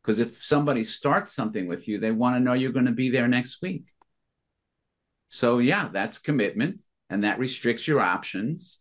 Because 0.04 0.20
if 0.20 0.44
somebody 0.44 0.84
starts 0.84 1.34
something 1.34 1.68
with 1.68 1.88
you, 1.88 1.98
they 1.98 2.12
want 2.12 2.36
to 2.36 2.42
know 2.42 2.54
you're 2.54 2.74
going 2.74 2.88
to 2.88 2.92
be 2.92 3.10
there 3.10 3.28
next 3.28 3.62
week. 3.62 3.88
So, 5.30 5.60
yeah, 5.60 5.90
that's 5.92 6.20
commitment. 6.20 6.84
and 7.10 7.24
that 7.24 7.40
restricts 7.40 7.88
your 7.88 8.00
options. 8.00 8.80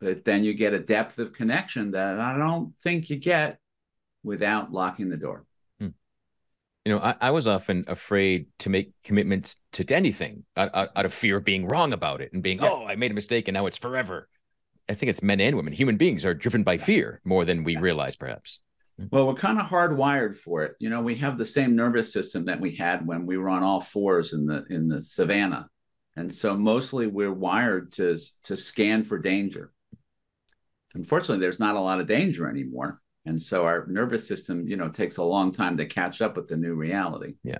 But 0.00 0.24
then 0.24 0.42
you 0.42 0.52
get 0.52 0.74
a 0.74 0.80
depth 0.80 1.18
of 1.18 1.32
connection 1.32 1.92
that 1.92 2.18
I 2.18 2.36
don't 2.36 2.74
think 2.82 3.08
you 3.08 3.16
get 3.16 3.58
without 4.24 4.72
locking 4.72 5.08
the 5.08 5.16
door. 5.16 5.44
Hmm. 5.78 5.88
You 6.84 6.94
know, 6.94 6.98
I, 6.98 7.14
I, 7.20 7.30
was 7.30 7.46
often 7.46 7.84
afraid 7.86 8.46
to 8.60 8.68
make 8.68 8.92
commitments 9.04 9.56
to, 9.72 9.84
to 9.84 9.94
anything 9.94 10.44
out, 10.56 10.70
out, 10.74 10.88
out, 10.96 11.06
of 11.06 11.14
fear 11.14 11.36
of 11.36 11.44
being 11.44 11.68
wrong 11.68 11.92
about 11.92 12.20
it 12.20 12.32
and 12.32 12.42
being, 12.42 12.60
yeah. 12.60 12.70
oh, 12.70 12.84
I 12.84 12.96
made 12.96 13.12
a 13.12 13.14
mistake 13.14 13.46
and 13.46 13.54
now 13.54 13.66
it's 13.66 13.78
forever. 13.78 14.28
I 14.88 14.94
think 14.94 15.10
it's 15.10 15.22
men 15.22 15.40
and 15.40 15.56
women. 15.56 15.72
Human 15.72 15.96
beings 15.96 16.24
are 16.24 16.34
driven 16.34 16.64
by 16.64 16.78
fear 16.78 17.20
more 17.24 17.44
than 17.44 17.62
we 17.62 17.74
yeah. 17.74 17.80
realize, 17.80 18.16
perhaps. 18.16 18.58
Hmm. 18.98 19.06
Well, 19.10 19.26
we're 19.26 19.34
kind 19.34 19.58
of 19.58 19.66
hardwired 19.66 20.36
for 20.36 20.62
it. 20.62 20.74
You 20.78 20.90
know, 20.90 21.00
we 21.00 21.16
have 21.16 21.38
the 21.38 21.46
same 21.46 21.74
nervous 21.74 22.12
system 22.12 22.44
that 22.46 22.60
we 22.60 22.74
had 22.74 23.06
when 23.06 23.26
we 23.26 23.36
were 23.36 23.48
on 23.48 23.62
all 23.62 23.80
fours 23.80 24.32
in 24.32 24.46
the 24.46 24.64
in 24.70 24.88
the 24.88 25.02
savannah, 25.02 25.68
and 26.16 26.32
so 26.32 26.56
mostly 26.56 27.06
we're 27.06 27.32
wired 27.32 27.92
to 27.92 28.16
to 28.44 28.56
scan 28.56 29.04
for 29.04 29.18
danger. 29.18 29.72
Unfortunately, 30.94 31.40
there's 31.40 31.60
not 31.60 31.76
a 31.76 31.80
lot 31.80 32.00
of 32.00 32.06
danger 32.06 32.48
anymore, 32.48 33.00
and 33.24 33.40
so 33.40 33.64
our 33.64 33.86
nervous 33.86 34.28
system, 34.28 34.68
you 34.68 34.76
know, 34.76 34.88
takes 34.88 35.16
a 35.16 35.22
long 35.22 35.52
time 35.52 35.78
to 35.78 35.86
catch 35.86 36.20
up 36.20 36.36
with 36.36 36.48
the 36.48 36.56
new 36.56 36.74
reality. 36.74 37.34
Yeah, 37.42 37.58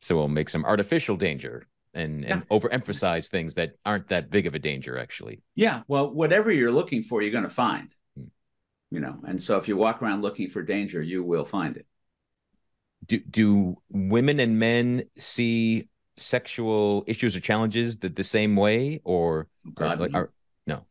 so 0.00 0.16
we'll 0.16 0.28
make 0.28 0.48
some 0.48 0.64
artificial 0.64 1.16
danger 1.16 1.66
and 1.92 2.24
and 2.24 2.48
overemphasize 2.48 3.28
things 3.28 3.54
that 3.56 3.72
aren't 3.84 4.08
that 4.08 4.30
big 4.30 4.46
of 4.46 4.54
a 4.54 4.58
danger, 4.58 4.98
actually. 4.98 5.42
Yeah, 5.54 5.82
well, 5.88 6.10
whatever 6.10 6.50
you're 6.50 6.72
looking 6.72 7.02
for, 7.02 7.20
you're 7.20 7.32
going 7.32 7.44
to 7.44 7.50
find 7.50 7.94
you 8.90 9.00
know 9.00 9.18
and 9.26 9.40
so 9.40 9.56
if 9.56 9.68
you 9.68 9.76
walk 9.76 10.02
around 10.02 10.22
looking 10.22 10.50
for 10.50 10.62
danger 10.62 11.02
you 11.02 11.22
will 11.22 11.44
find 11.44 11.76
it. 11.76 11.86
Do 13.06 13.18
do 13.18 13.76
women 13.88 14.40
and 14.40 14.58
men 14.58 15.04
see 15.18 15.88
sexual 16.16 17.04
issues 17.06 17.34
or 17.34 17.40
challenges 17.40 17.98
the, 17.98 18.10
the 18.10 18.24
same 18.24 18.56
way 18.56 19.00
or, 19.04 19.48
God, 19.74 20.00
or, 20.00 20.08
no. 20.08 20.18
Or, 20.18 20.32
no? 20.66 20.86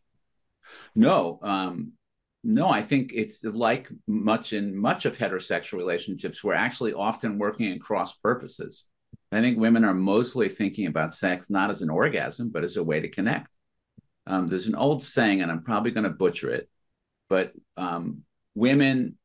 No 0.95 1.39
um 1.43 1.93
no 2.41 2.69
i 2.69 2.81
think 2.81 3.11
it's 3.13 3.43
like 3.43 3.89
much 4.07 4.53
in 4.53 4.75
much 4.75 5.05
of 5.05 5.17
heterosexual 5.17 5.77
relationships 5.77 6.41
we're 6.41 6.53
actually 6.53 6.93
often 6.93 7.37
working 7.37 7.71
in 7.71 7.79
cross 7.79 8.13
purposes. 8.17 8.85
I 9.31 9.41
think 9.41 9.59
women 9.59 9.85
are 9.85 9.93
mostly 9.93 10.49
thinking 10.49 10.87
about 10.87 11.13
sex 11.13 11.49
not 11.49 11.69
as 11.69 11.81
an 11.81 11.89
orgasm 11.89 12.49
but 12.49 12.63
as 12.63 12.77
a 12.77 12.83
way 12.83 13.01
to 13.01 13.09
connect. 13.09 13.49
Um, 14.25 14.47
there's 14.47 14.67
an 14.67 14.75
old 14.75 15.03
saying 15.03 15.41
and 15.41 15.51
i'm 15.51 15.63
probably 15.63 15.91
going 15.91 16.05
to 16.05 16.09
butcher 16.09 16.49
it 16.49 16.69
but 17.29 17.53
um, 17.77 18.23
women 18.55 19.15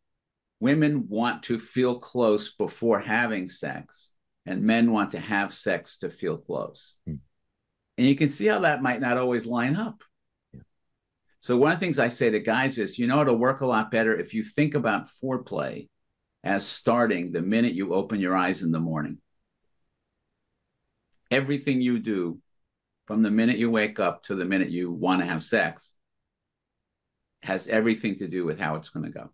women 0.60 1.08
want 1.08 1.42
to 1.42 1.58
feel 1.58 1.98
close 1.98 2.52
before 2.52 3.00
having 3.00 3.48
sex 3.48 4.10
and 4.46 4.62
men 4.62 4.92
want 4.92 5.10
to 5.10 5.18
have 5.18 5.52
sex 5.52 5.98
to 5.98 6.08
feel 6.08 6.38
close 6.38 6.96
mm. 7.08 7.18
and 7.98 8.06
you 8.06 8.14
can 8.14 8.28
see 8.28 8.46
how 8.46 8.60
that 8.60 8.82
might 8.82 9.00
not 9.00 9.18
always 9.18 9.46
line 9.46 9.74
up 9.74 10.02
yeah. 10.52 10.60
so 11.40 11.56
one 11.56 11.72
of 11.72 11.80
the 11.80 11.84
things 11.84 11.98
i 11.98 12.08
say 12.08 12.30
to 12.30 12.40
guys 12.40 12.78
is 12.78 12.98
you 12.98 13.06
know 13.06 13.20
it'll 13.20 13.36
work 13.36 13.62
a 13.62 13.66
lot 13.66 13.90
better 13.90 14.16
if 14.16 14.32
you 14.32 14.42
think 14.44 14.74
about 14.74 15.08
foreplay 15.08 15.88
as 16.44 16.64
starting 16.64 17.32
the 17.32 17.42
minute 17.42 17.74
you 17.74 17.92
open 17.92 18.20
your 18.20 18.36
eyes 18.36 18.62
in 18.62 18.70
the 18.70 18.80
morning 18.80 19.18
everything 21.30 21.80
you 21.80 21.98
do 21.98 22.38
from 23.06 23.22
the 23.22 23.30
minute 23.30 23.58
you 23.58 23.70
wake 23.70 23.98
up 23.98 24.22
to 24.22 24.34
the 24.34 24.44
minute 24.44 24.70
you 24.70 24.90
want 24.90 25.20
to 25.20 25.26
have 25.26 25.42
sex 25.42 25.94
has 27.44 27.68
everything 27.68 28.16
to 28.16 28.26
do 28.26 28.44
with 28.44 28.58
how 28.58 28.74
it's 28.74 28.88
going 28.88 29.04
to 29.04 29.12
go. 29.12 29.30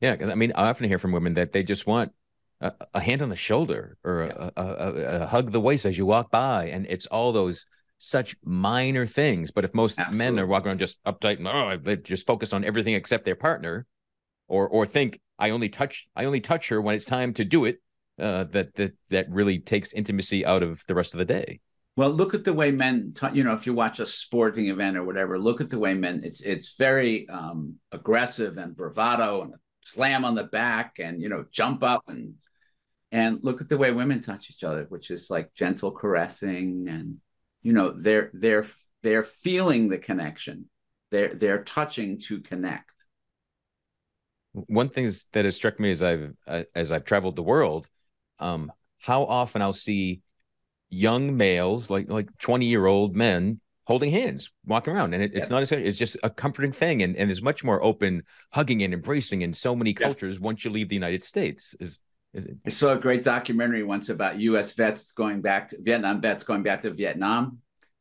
Yeah, 0.00 0.12
because 0.12 0.28
I 0.28 0.34
mean, 0.34 0.52
I 0.54 0.68
often 0.68 0.88
hear 0.88 0.98
from 0.98 1.12
women 1.12 1.34
that 1.34 1.52
they 1.52 1.62
just 1.62 1.86
want 1.86 2.12
a, 2.60 2.72
a 2.92 3.00
hand 3.00 3.22
on 3.22 3.28
the 3.28 3.36
shoulder 3.36 3.96
or 4.04 4.26
yeah. 4.26 4.50
a, 4.56 4.62
a, 4.62 5.22
a, 5.22 5.26
hug 5.26 5.52
the 5.52 5.60
waist 5.60 5.86
as 5.86 5.96
you 5.96 6.04
walk 6.04 6.30
by, 6.30 6.66
and 6.66 6.86
it's 6.88 7.06
all 7.06 7.32
those 7.32 7.66
such 7.98 8.36
minor 8.44 9.06
things. 9.06 9.50
But 9.50 9.64
if 9.64 9.74
most 9.74 9.98
Absolutely. 9.98 10.18
men 10.18 10.38
are 10.38 10.46
walking 10.46 10.68
around 10.68 10.78
just 10.78 11.02
uptight 11.04 11.38
and 11.38 11.48
oh, 11.48 11.78
they 11.82 11.96
just 11.96 12.26
focus 12.26 12.52
on 12.52 12.64
everything 12.64 12.94
except 12.94 13.24
their 13.24 13.36
partner, 13.36 13.86
or 14.48 14.68
or 14.68 14.86
think 14.86 15.20
I 15.38 15.50
only 15.50 15.68
touch 15.68 16.08
I 16.16 16.24
only 16.24 16.40
touch 16.40 16.68
her 16.68 16.82
when 16.82 16.94
it's 16.94 17.04
time 17.04 17.32
to 17.34 17.44
do 17.44 17.64
it, 17.64 17.80
uh, 18.18 18.44
that 18.44 18.74
that 18.74 18.92
that 19.10 19.30
really 19.30 19.60
takes 19.60 19.92
intimacy 19.92 20.44
out 20.44 20.62
of 20.62 20.84
the 20.88 20.94
rest 20.94 21.14
of 21.14 21.18
the 21.18 21.24
day. 21.24 21.60
Well, 21.96 22.10
look 22.10 22.34
at 22.34 22.44
the 22.44 22.52
way 22.52 22.70
men, 22.70 23.14
t- 23.14 23.26
you 23.32 23.42
know, 23.42 23.54
if 23.54 23.66
you 23.66 23.72
watch 23.72 24.00
a 24.00 24.06
sporting 24.06 24.68
event 24.68 24.98
or 24.98 25.04
whatever, 25.04 25.38
look 25.38 25.62
at 25.62 25.70
the 25.70 25.78
way 25.78 25.94
men. 25.94 26.20
It's 26.24 26.42
it's 26.42 26.76
very 26.76 27.26
um, 27.28 27.76
aggressive 27.90 28.58
and 28.58 28.76
bravado 28.76 29.42
and 29.42 29.54
slam 29.82 30.24
on 30.24 30.34
the 30.34 30.44
back 30.44 30.98
and 30.98 31.22
you 31.22 31.28
know 31.28 31.46
jump 31.50 31.82
up 31.82 32.02
and 32.08 32.34
and 33.12 33.38
look 33.42 33.60
at 33.60 33.68
the 33.68 33.78
way 33.78 33.92
women 33.92 34.20
touch 34.20 34.50
each 34.50 34.62
other, 34.62 34.84
which 34.90 35.10
is 35.10 35.30
like 35.30 35.54
gentle 35.54 35.90
caressing 35.90 36.86
and 36.88 37.16
you 37.62 37.72
know 37.72 37.90
they're 37.90 38.30
they're 38.34 38.66
they're 39.02 39.22
feeling 39.22 39.88
the 39.88 39.98
connection. 39.98 40.66
They're 41.10 41.34
they're 41.34 41.64
touching 41.64 42.20
to 42.26 42.40
connect. 42.40 42.90
One 44.52 44.90
thing 44.90 45.10
that 45.32 45.44
has 45.46 45.56
struck 45.56 45.80
me 45.80 45.92
as 45.92 46.02
I've 46.02 46.34
as 46.74 46.92
I've 46.92 47.04
traveled 47.04 47.36
the 47.36 47.42
world, 47.42 47.88
um, 48.38 48.70
how 48.98 49.24
often 49.24 49.62
I'll 49.62 49.72
see 49.72 50.20
young 50.88 51.36
males, 51.36 51.90
like 51.90 52.08
like 52.08 52.28
20 52.38 52.66
year 52.66 52.86
old 52.86 53.16
men 53.16 53.60
holding 53.86 54.10
hands, 54.10 54.50
walking 54.64 54.92
around. 54.92 55.14
And 55.14 55.22
it, 55.22 55.32
yes. 55.32 55.44
it's 55.44 55.50
not 55.50 55.70
a, 55.70 55.86
it's 55.86 55.98
just 55.98 56.16
a 56.22 56.30
comforting 56.30 56.72
thing. 56.72 57.02
And, 57.02 57.16
and 57.16 57.30
there's 57.30 57.42
much 57.42 57.62
more 57.62 57.82
open 57.82 58.24
hugging 58.52 58.82
and 58.82 58.92
embracing 58.92 59.42
in 59.42 59.52
so 59.52 59.76
many 59.76 59.94
cultures 59.94 60.36
yeah. 60.36 60.44
once 60.44 60.64
you 60.64 60.70
leave 60.70 60.88
the 60.88 60.96
United 60.96 61.22
States. 61.22 61.74
Is, 61.78 62.00
is 62.34 62.46
it? 62.46 62.56
I 62.66 62.70
saw 62.70 62.92
a 62.92 62.98
great 62.98 63.22
documentary 63.22 63.84
once 63.84 64.08
about 64.08 64.40
US 64.40 64.72
vets 64.74 65.12
going 65.12 65.40
back 65.40 65.68
to 65.68 65.78
Vietnam 65.80 66.20
vets 66.20 66.42
going 66.42 66.64
back 66.64 66.82
to 66.82 66.90
Vietnam. 66.90 67.58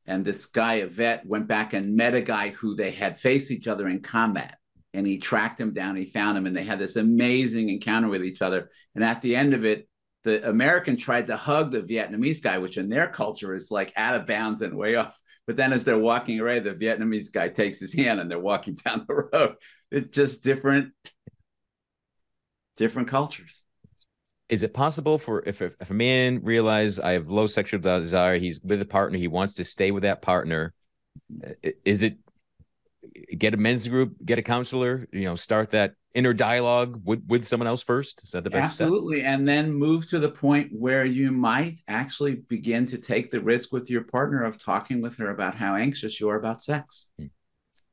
And 0.08 0.26
this 0.26 0.46
guy, 0.48 0.76
a 0.76 0.88
vet, 0.88 1.26
went 1.26 1.48
back 1.48 1.74
and 1.74 1.96
met 1.96 2.14
a 2.14 2.22
guy 2.22 2.50
who 2.50 2.76
they 2.76 2.92
had 2.92 3.18
faced 3.18 3.52
each 3.52 3.68
other 3.68 3.88
in 3.88 4.02
combat. 4.02 4.58
And 4.94 5.06
he 5.06 5.18
tracked 5.18 5.60
him 5.60 5.74
down, 5.74 5.96
he 5.96 6.06
found 6.06 6.38
him, 6.38 6.46
and 6.46 6.56
they 6.56 6.64
had 6.64 6.80
this 6.80 6.96
amazing 6.96 7.70
encounter 7.70 8.08
with 8.08 8.24
each 8.24 8.42
other. 8.42 8.70
And 8.94 9.04
at 9.04 9.22
the 9.22 9.36
end 9.36 9.54
of 9.54 9.66
it, 9.66 9.90
the 10.26 10.50
American 10.50 10.98
tried 10.98 11.28
to 11.28 11.38
hug 11.38 11.72
the 11.72 11.82
Vietnamese 11.82 12.42
guy, 12.42 12.58
which 12.58 12.78
in 12.78 12.90
their 12.90 13.08
culture 13.08 13.54
is 13.54 13.70
like 13.70 13.94
out 13.96 14.16
of 14.16 14.26
bounds 14.26 14.64
and 14.64 14.76
way 14.76 14.96
off. 14.96 15.18
But 15.46 15.56
then 15.56 15.72
as 15.72 15.84
they're 15.84 16.00
walking 16.00 16.40
away, 16.40 16.60
the 16.60 16.72
Vietnamese 16.72 17.32
guy 17.32 17.48
takes 17.48 17.80
his 17.80 17.94
hand 17.94 18.20
and 18.20 18.30
they're 18.30 18.40
walking 18.40 18.74
down 18.86 19.06
the 19.08 19.14
road. 19.14 19.56
It's 19.92 20.16
just 20.16 20.44
different, 20.44 20.94
different 22.76 23.08
cultures. 23.08 23.62
Is 24.50 24.64
it 24.64 24.74
possible 24.74 25.20
for 25.20 25.44
if, 25.46 25.62
if, 25.62 25.76
if 25.80 25.92
a 25.92 25.94
man 25.94 26.42
realizes 26.44 27.00
I 27.00 27.14
have 27.14 27.30
low 27.30 27.46
sexual 27.46 27.80
desire, 27.80 28.40
he's 28.40 28.60
with 28.62 28.82
a 28.82 28.86
partner, 28.86 29.20
he 29.20 29.28
wants 29.28 29.56
to 29.56 29.64
stay 29.64 29.92
with 29.92 30.04
that 30.04 30.24
partner, 30.24 30.74
is 31.84 32.02
it 32.02 32.18
get 33.38 33.54
a 33.54 33.58
men's 33.58 33.88
group, 33.88 34.16
get 34.24 34.40
a 34.40 34.44
counselor, 34.44 35.08
you 35.12 35.26
know, 35.26 35.36
start 35.36 35.72
that 35.72 35.94
inner 36.16 36.34
dialogue 36.34 37.02
with, 37.04 37.24
with 37.28 37.46
someone 37.46 37.68
else 37.68 37.84
first? 37.84 38.24
Is 38.24 38.32
that 38.32 38.44
the 38.44 38.50
best? 38.50 38.82
Absolutely. 38.82 39.20
Step? 39.20 39.32
And 39.32 39.48
then 39.48 39.74
move 39.74 40.08
to 40.10 40.20
the 40.20 40.30
point 40.30 40.72
where 40.72 41.06
you 41.06 41.32
might 41.32 41.82
actually 41.88 42.36
begin 42.36 42.86
to 42.88 42.98
take 42.98 43.30
the 43.30 43.42
risk 43.42 43.72
with 43.72 43.90
your 43.90 44.04
partner 44.04 44.44
of 44.44 44.58
talking 44.58 45.02
with 45.02 45.18
her 45.18 45.30
about 45.30 45.56
how 45.56 45.76
anxious 45.76 46.20
you 46.20 46.30
are 46.30 46.38
about 46.38 46.64
sex 46.64 47.08
hmm. 47.20 47.28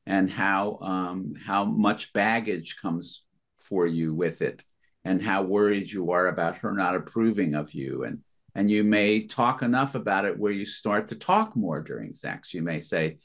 and 0.07 0.31
how 0.31 0.79
um, 0.79 1.33
how 1.45 1.65
much 1.65 2.13
baggage 2.13 2.77
comes 2.81 3.23
for 3.59 3.85
you 3.85 4.13
with 4.13 4.41
it 4.41 4.63
and 5.05 5.21
how 5.21 5.43
worried 5.43 5.91
you 5.91 6.11
are 6.11 6.27
about 6.27 6.57
her 6.57 6.71
not 6.71 6.95
approving 6.95 7.55
of 7.55 7.73
you 7.73 8.03
and 8.03 8.19
and 8.55 8.69
you 8.69 8.83
may 8.83 9.25
talk 9.25 9.61
enough 9.61 9.95
about 9.95 10.25
it 10.25 10.37
where 10.37 10.51
you 10.51 10.65
start 10.65 11.09
to 11.09 11.15
talk 11.15 11.55
more 11.55 11.81
during 11.81 12.13
sex 12.13 12.53
you 12.53 12.61
may 12.61 12.79
say 12.79 13.17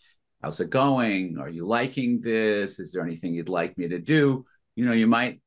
how's 0.42 0.60
it 0.60 0.70
going 0.70 1.38
are 1.38 1.48
you 1.48 1.66
liking 1.66 2.20
this 2.20 2.78
is 2.78 2.92
there 2.92 3.04
anything 3.04 3.34
you'd 3.34 3.48
like 3.48 3.76
me 3.76 3.88
to 3.88 3.98
do 3.98 4.44
you 4.78 4.84
know, 4.84 4.92
you 4.92 5.08
might 5.08 5.40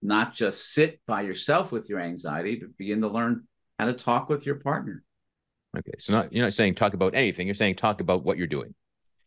not 0.00 0.32
just 0.32 0.72
sit 0.72 1.00
by 1.08 1.22
yourself 1.22 1.72
with 1.72 1.88
your 1.88 1.98
anxiety, 1.98 2.54
but 2.54 2.76
begin 2.76 3.00
to 3.00 3.08
learn 3.08 3.48
how 3.80 3.86
to 3.86 3.92
talk 3.92 4.28
with 4.28 4.46
your 4.46 4.54
partner. 4.54 5.02
Okay. 5.76 5.94
So 5.98 6.12
not 6.12 6.32
you're 6.32 6.44
not 6.44 6.52
saying 6.52 6.76
talk 6.76 6.94
about 6.94 7.16
anything, 7.16 7.48
you're 7.48 7.54
saying 7.54 7.74
talk 7.74 8.00
about 8.00 8.22
what 8.24 8.38
you're 8.38 8.46
doing. 8.46 8.76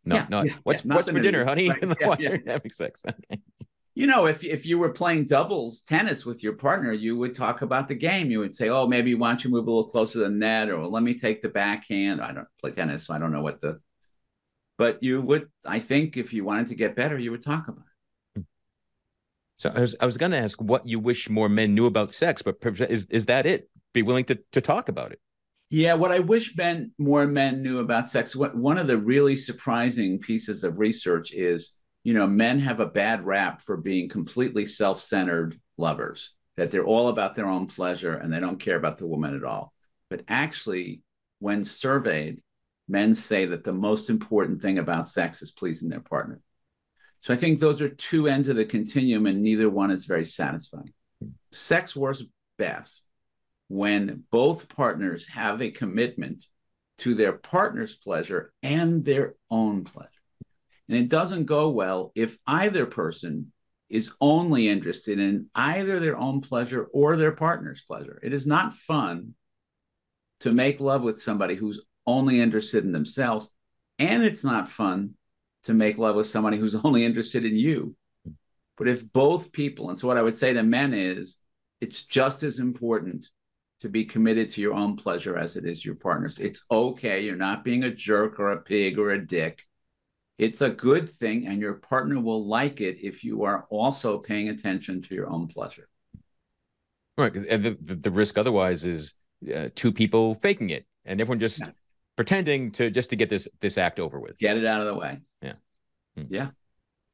No, 0.05 0.15
yeah, 0.15 0.27
no. 0.29 0.43
Yeah, 0.43 0.53
what's 0.63 0.85
yeah, 0.85 0.95
what's 0.95 1.09
for 1.09 1.19
dinner, 1.19 1.43
honey? 1.43 1.69
Right. 1.69 2.19
Yeah. 2.19 2.37
having 2.47 2.71
sex. 2.71 3.03
Okay. 3.31 3.41
You 3.95 4.07
know, 4.07 4.27
if 4.27 4.45
if 4.45 4.65
you 4.65 4.79
were 4.79 4.93
playing 4.93 5.25
doubles 5.25 5.81
tennis 5.81 6.25
with 6.25 6.41
your 6.41 6.53
partner, 6.53 6.93
you 6.93 7.17
would 7.17 7.35
talk 7.35 7.61
about 7.63 7.89
the 7.89 7.95
game. 7.95 8.31
You 8.31 8.39
would 8.39 8.55
say, 8.55 8.69
"Oh, 8.69 8.87
maybe 8.87 9.13
why 9.13 9.31
don't 9.31 9.43
you 9.43 9.49
move 9.49 9.67
a 9.67 9.71
little 9.71 9.89
closer 9.89 10.19
to 10.19 10.19
the 10.19 10.29
net?" 10.29 10.69
Or 10.69 10.87
"Let 10.87 11.03
me 11.03 11.15
take 11.15 11.41
the 11.41 11.49
backhand." 11.49 12.21
I 12.21 12.31
don't 12.31 12.47
play 12.61 12.71
tennis, 12.71 13.07
so 13.07 13.13
I 13.13 13.19
don't 13.19 13.33
know 13.33 13.41
what 13.41 13.59
the. 13.59 13.81
But 14.77 15.03
you 15.03 15.21
would, 15.21 15.49
I 15.65 15.79
think, 15.79 16.15
if 16.15 16.31
you 16.31 16.45
wanted 16.45 16.67
to 16.67 16.75
get 16.75 16.95
better, 16.95 17.19
you 17.19 17.31
would 17.31 17.41
talk 17.41 17.67
about. 17.67 17.81
It. 17.81 17.88
So 19.59 19.71
I 19.75 19.81
was 19.81 19.95
I 19.99 20.05
was 20.05 20.17
going 20.17 20.31
to 20.31 20.37
ask 20.37 20.59
what 20.61 20.87
you 20.87 20.99
wish 20.99 21.29
more 21.29 21.49
men 21.49 21.75
knew 21.75 21.85
about 21.85 22.13
sex, 22.13 22.41
but 22.41 22.55
is 22.89 23.05
is 23.09 23.25
that 23.27 23.45
it? 23.45 23.69
Be 23.93 24.01
willing 24.01 24.25
to 24.25 24.39
to 24.53 24.61
talk 24.61 24.87
about 24.87 25.11
it. 25.11 25.19
Yeah, 25.69 25.93
what 25.93 26.11
I 26.11 26.19
wish 26.19 26.55
men 26.57 26.91
more 26.97 27.27
men 27.27 27.61
knew 27.61 27.79
about 27.79 28.09
sex. 28.09 28.35
What 28.35 28.55
one 28.55 28.77
of 28.77 28.87
the 28.87 28.97
really 28.97 29.35
surprising 29.35 30.17
pieces 30.19 30.63
of 30.63 30.79
research 30.79 31.31
is, 31.33 31.73
you 32.03 32.13
know, 32.13 32.25
men 32.25 32.59
have 32.59 32.79
a 32.79 32.87
bad 32.87 33.25
rap 33.25 33.61
for 33.61 33.75
being 33.77 34.07
completely 34.09 34.65
self-centered 34.65 35.59
lovers. 35.77 36.31
That 36.55 36.71
they're 36.71 36.85
all 36.85 37.09
about 37.09 37.35
their 37.35 37.47
own 37.47 37.67
pleasure 37.67 38.15
and 38.15 38.33
they 38.33 38.39
don't 38.39 38.59
care 38.59 38.77
about 38.77 38.97
the 38.97 39.07
woman 39.07 39.35
at 39.35 39.43
all. 39.43 39.73
But 40.09 40.23
actually, 40.27 41.01
when 41.39 41.63
surveyed, 41.63 42.41
men 42.87 43.13
say 43.13 43.45
that 43.45 43.63
the 43.63 43.73
most 43.73 44.09
important 44.09 44.61
thing 44.61 44.79
about 44.79 45.07
sex 45.07 45.41
is 45.41 45.51
pleasing 45.51 45.89
their 45.89 45.99
partner. 45.99 46.41
So 47.21 47.33
I 47.33 47.37
think 47.37 47.59
those 47.59 47.81
are 47.81 47.89
two 47.89 48.27
ends 48.27 48.47
of 48.47 48.55
the 48.55 48.65
continuum, 48.65 49.25
and 49.25 49.41
neither 49.41 49.69
one 49.69 49.91
is 49.91 50.05
very 50.05 50.25
satisfying. 50.25 50.93
Sex 51.51 51.95
works 51.95 52.23
best 52.57 53.07
when 53.67 54.23
both 54.31 54.69
partners 54.69 55.27
have 55.27 55.61
a 55.61 55.71
commitment 55.71 56.45
to 56.99 57.13
their 57.13 57.33
partner's 57.33 57.95
pleasure 57.95 58.51
and 58.63 59.05
their 59.05 59.35
own 59.49 59.83
pleasure. 59.83 60.09
And 60.87 60.97
it 60.97 61.09
doesn't 61.09 61.45
go 61.45 61.69
well 61.69 62.11
if 62.15 62.37
either 62.47 62.85
person 62.85 63.51
is 63.89 64.11
only 64.21 64.69
interested 64.69 65.19
in 65.19 65.47
either 65.55 65.99
their 65.99 66.17
own 66.17 66.41
pleasure 66.41 66.87
or 66.93 67.15
their 67.15 67.31
partner's 67.31 67.83
pleasure. 67.83 68.19
It 68.21 68.33
is 68.33 68.45
not 68.45 68.73
fun 68.73 69.35
to 70.41 70.51
make 70.51 70.79
love 70.79 71.03
with 71.03 71.21
somebody 71.21 71.55
who's 71.55 71.81
only 72.05 72.39
interested 72.39 72.83
in 72.83 72.91
themselves. 72.91 73.51
And 73.97 74.23
it's 74.23 74.43
not 74.43 74.69
fun 74.69 75.15
to 75.69 75.75
make 75.75 75.99
love 75.99 76.15
with 76.15 76.25
somebody 76.25 76.57
who's 76.57 76.73
only 76.83 77.05
interested 77.05 77.45
in 77.45 77.55
you. 77.55 77.95
But 78.75 78.87
if 78.87 79.11
both 79.11 79.51
people, 79.51 79.89
and 79.89 79.99
so 79.99 80.07
what 80.07 80.17
I 80.17 80.23
would 80.23 80.35
say 80.35 80.51
to 80.51 80.63
men 80.63 80.95
is, 80.95 81.37
it's 81.79 82.03
just 82.03 82.41
as 82.41 82.57
important 82.57 83.29
to 83.81 83.87
be 83.87 84.03
committed 84.03 84.49
to 84.49 84.61
your 84.61 84.73
own 84.73 84.97
pleasure 84.97 85.37
as 85.37 85.57
it 85.57 85.65
is 85.65 85.85
your 85.85 85.95
partner's. 85.95 86.39
It's 86.39 86.65
okay. 86.71 87.21
You're 87.21 87.35
not 87.35 87.63
being 87.63 87.83
a 87.83 87.93
jerk 87.93 88.39
or 88.39 88.51
a 88.51 88.61
pig 88.61 88.97
or 88.97 89.11
a 89.11 89.23
dick. 89.23 89.63
It's 90.39 90.61
a 90.61 90.69
good 90.69 91.07
thing, 91.07 91.45
and 91.45 91.61
your 91.61 91.75
partner 91.75 92.19
will 92.19 92.47
like 92.47 92.81
it 92.81 92.97
if 93.01 93.23
you 93.23 93.43
are 93.43 93.67
also 93.69 94.17
paying 94.17 94.49
attention 94.49 95.01
to 95.03 95.13
your 95.13 95.29
own 95.29 95.47
pleasure. 95.47 95.87
Right. 97.17 97.35
And 97.35 97.63
the, 97.63 97.77
the, 97.81 97.95
the 97.95 98.11
risk 98.11 98.37
otherwise 98.37 98.85
is 98.85 99.13
uh, 99.53 99.69
two 99.75 99.91
people 99.91 100.35
faking 100.35 100.71
it 100.71 100.85
and 101.05 101.19
everyone 101.19 101.39
just 101.39 101.59
yeah. 101.59 101.71
Pretending 102.19 102.69
to 102.69 102.91
just 102.91 103.11
to 103.11 103.15
get 103.15 103.29
this 103.29 103.47
this 103.61 103.77
act 103.77 103.97
over 103.97 104.19
with. 104.19 104.37
Get 104.37 104.57
it 104.57 104.65
out 104.65 104.81
of 104.81 104.87
the 104.87 104.93
way. 104.93 105.21
Yeah. 105.41 105.53
Hmm. 106.17 106.23
Yeah. 106.27 106.49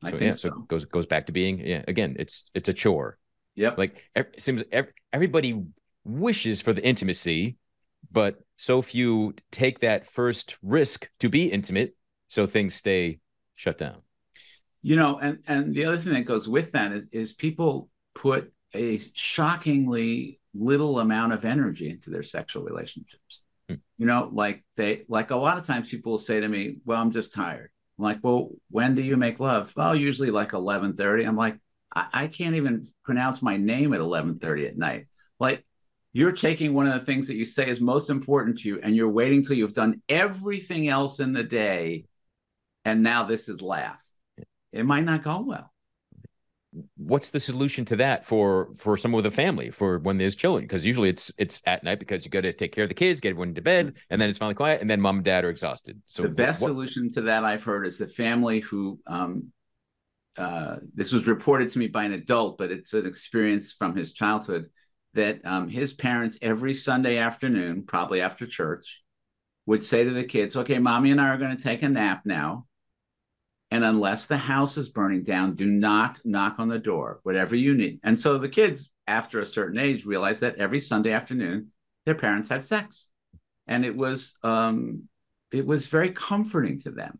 I 0.01 0.09
so, 0.09 0.17
think 0.17 0.27
yeah, 0.27 0.31
so. 0.31 0.49
so. 0.49 0.55
goes 0.67 0.85
goes 0.85 1.05
back 1.05 1.27
to 1.27 1.31
being 1.31 1.59
yeah 1.59 1.83
again 1.87 2.15
it's 2.17 2.49
it's 2.55 2.69
a 2.69 2.73
chore. 2.73 3.19
Yep. 3.53 3.77
Like 3.77 4.01
it 4.15 4.41
seems 4.41 4.63
everybody 5.13 5.63
wishes 6.05 6.59
for 6.63 6.73
the 6.73 6.83
intimacy, 6.83 7.57
but 8.11 8.39
so 8.57 8.81
few 8.81 9.35
take 9.51 9.81
that 9.81 10.07
first 10.07 10.57
risk 10.63 11.07
to 11.19 11.29
be 11.29 11.51
intimate, 11.51 11.95
so 12.27 12.47
things 12.47 12.73
stay 12.73 13.19
shut 13.53 13.77
down. 13.77 14.01
You 14.81 14.95
know, 14.95 15.19
and 15.19 15.37
and 15.45 15.75
the 15.75 15.85
other 15.85 15.97
thing 15.97 16.13
that 16.13 16.25
goes 16.25 16.49
with 16.49 16.71
that 16.71 16.91
is 16.93 17.09
is 17.11 17.33
people 17.33 17.89
put 18.15 18.51
a 18.73 18.97
shockingly 19.13 20.39
little 20.55 20.99
amount 20.99 21.33
of 21.33 21.45
energy 21.45 21.91
into 21.91 22.09
their 22.09 22.23
sexual 22.23 22.63
relationships. 22.63 23.41
Hmm. 23.69 23.75
You 23.97 24.05
know, 24.05 24.29
like 24.31 24.63
they 24.75 25.05
like 25.07 25.31
a 25.31 25.35
lot 25.35 25.57
of 25.57 25.65
times 25.65 25.89
people 25.89 26.13
will 26.13 26.19
say 26.19 26.39
to 26.39 26.47
me, 26.47 26.77
"Well, 26.85 27.01
I'm 27.01 27.11
just 27.11 27.33
tired." 27.33 27.71
I'm 27.97 28.03
like, 28.03 28.19
"Well, 28.23 28.49
when 28.69 28.95
do 28.95 29.01
you 29.01 29.17
make 29.17 29.39
love?" 29.39 29.73
Well, 29.75 29.95
usually 29.95 30.31
like 30.31 30.53
11:30. 30.53 31.25
I'm 31.25 31.37
like, 31.37 31.59
I, 31.95 32.07
I 32.13 32.27
can't 32.27 32.55
even 32.55 32.87
pronounce 33.03 33.41
my 33.41 33.57
name 33.57 33.93
at 33.93 34.01
11:30 34.01 34.67
at 34.67 34.77
night. 34.77 35.07
Like 35.39 35.65
you're 36.15 36.31
taking 36.31 36.73
one 36.73 36.87
of 36.87 36.93
the 36.93 37.05
things 37.05 37.27
that 37.27 37.35
you 37.35 37.43
say 37.43 37.69
is 37.69 37.81
most 37.81 38.09
important 38.09 38.57
to 38.57 38.69
you 38.69 38.79
and 38.81 38.95
you're 38.95 39.09
waiting 39.09 39.43
till 39.43 39.57
you've 39.57 39.73
done 39.73 40.01
everything 40.07 40.87
else 40.87 41.19
in 41.19 41.33
the 41.33 41.43
day 41.43 42.05
and 42.85 43.03
now 43.03 43.23
this 43.23 43.49
is 43.49 43.61
last 43.61 44.15
it 44.71 44.85
might 44.85 45.03
not 45.03 45.23
go 45.23 45.41
well 45.41 45.73
what's 46.97 47.29
the 47.29 47.39
solution 47.39 47.85
to 47.85 47.95
that 47.95 48.25
for 48.25 48.69
for 48.77 48.97
someone 48.97 49.23
with 49.23 49.31
a 49.31 49.35
family 49.35 49.71
for 49.71 49.99
when 49.99 50.17
there's 50.17 50.35
children? 50.35 50.65
Because 50.65 50.85
usually 50.85 51.09
it's 51.09 51.31
it's 51.37 51.61
at 51.65 51.83
night 51.83 51.99
because 51.99 52.25
you 52.25 52.31
got 52.31 52.41
to 52.41 52.53
take 52.53 52.71
care 52.71 52.83
of 52.83 52.89
the 52.89 52.95
kids 52.95 53.19
get 53.19 53.29
everyone 53.29 53.53
to 53.55 53.61
bed 53.61 53.93
and 54.09 54.19
then 54.19 54.29
it's 54.29 54.39
finally 54.39 54.55
quiet 54.55 54.81
and 54.81 54.89
then 54.89 55.01
mom 55.01 55.17
and 55.17 55.25
dad 55.25 55.45
are 55.45 55.49
exhausted. 55.49 56.01
So 56.05 56.23
the 56.23 56.29
best 56.29 56.61
what, 56.61 56.69
solution 56.69 57.09
to 57.11 57.21
that 57.21 57.43
i've 57.43 57.63
heard 57.63 57.85
is 57.85 58.01
a 58.01 58.07
family 58.07 58.59
who 58.59 58.99
um, 59.07 59.51
uh, 60.37 60.77
this 60.93 61.13
was 61.13 61.25
reported 61.27 61.69
to 61.69 61.79
me 61.79 61.87
by 61.87 62.03
an 62.03 62.13
adult 62.13 62.57
but 62.57 62.71
it's 62.71 62.93
an 62.93 63.05
experience 63.05 63.73
from 63.73 63.95
his 63.95 64.11
childhood 64.11 64.69
that 65.15 65.39
um, 65.45 65.69
his 65.69 65.93
parents 65.93 66.37
every 66.41 66.73
Sunday 66.73 67.17
afternoon, 67.17 67.83
probably 67.83 68.21
after 68.21 68.45
church, 68.45 69.01
would 69.65 69.81
say 69.81 70.03
to 70.03 70.11
the 70.11 70.23
kids, 70.23 70.55
"Okay, 70.55 70.77
mommy 70.77 71.11
and 71.11 71.19
I 71.19 71.29
are 71.29 71.37
going 71.37 71.55
to 71.55 71.63
take 71.63 71.81
a 71.81 71.89
nap 71.89 72.23
now, 72.25 72.67
and 73.71 73.83
unless 73.83 74.27
the 74.27 74.37
house 74.37 74.77
is 74.77 74.89
burning 74.89 75.23
down, 75.23 75.55
do 75.55 75.65
not 75.65 76.19
knock 76.23 76.55
on 76.59 76.67
the 76.67 76.79
door. 76.79 77.19
Whatever 77.23 77.55
you 77.55 77.73
need." 77.75 77.99
And 78.03 78.19
so 78.19 78.37
the 78.37 78.49
kids, 78.49 78.91
after 79.07 79.39
a 79.39 79.45
certain 79.45 79.79
age, 79.79 80.05
realized 80.05 80.41
that 80.41 80.57
every 80.57 80.79
Sunday 80.79 81.11
afternoon 81.11 81.71
their 82.05 82.15
parents 82.15 82.49
had 82.49 82.63
sex, 82.63 83.09
and 83.67 83.85
it 83.85 83.95
was 83.95 84.35
um, 84.43 85.03
it 85.51 85.65
was 85.65 85.87
very 85.87 86.11
comforting 86.11 86.79
to 86.81 86.91
them, 86.91 87.19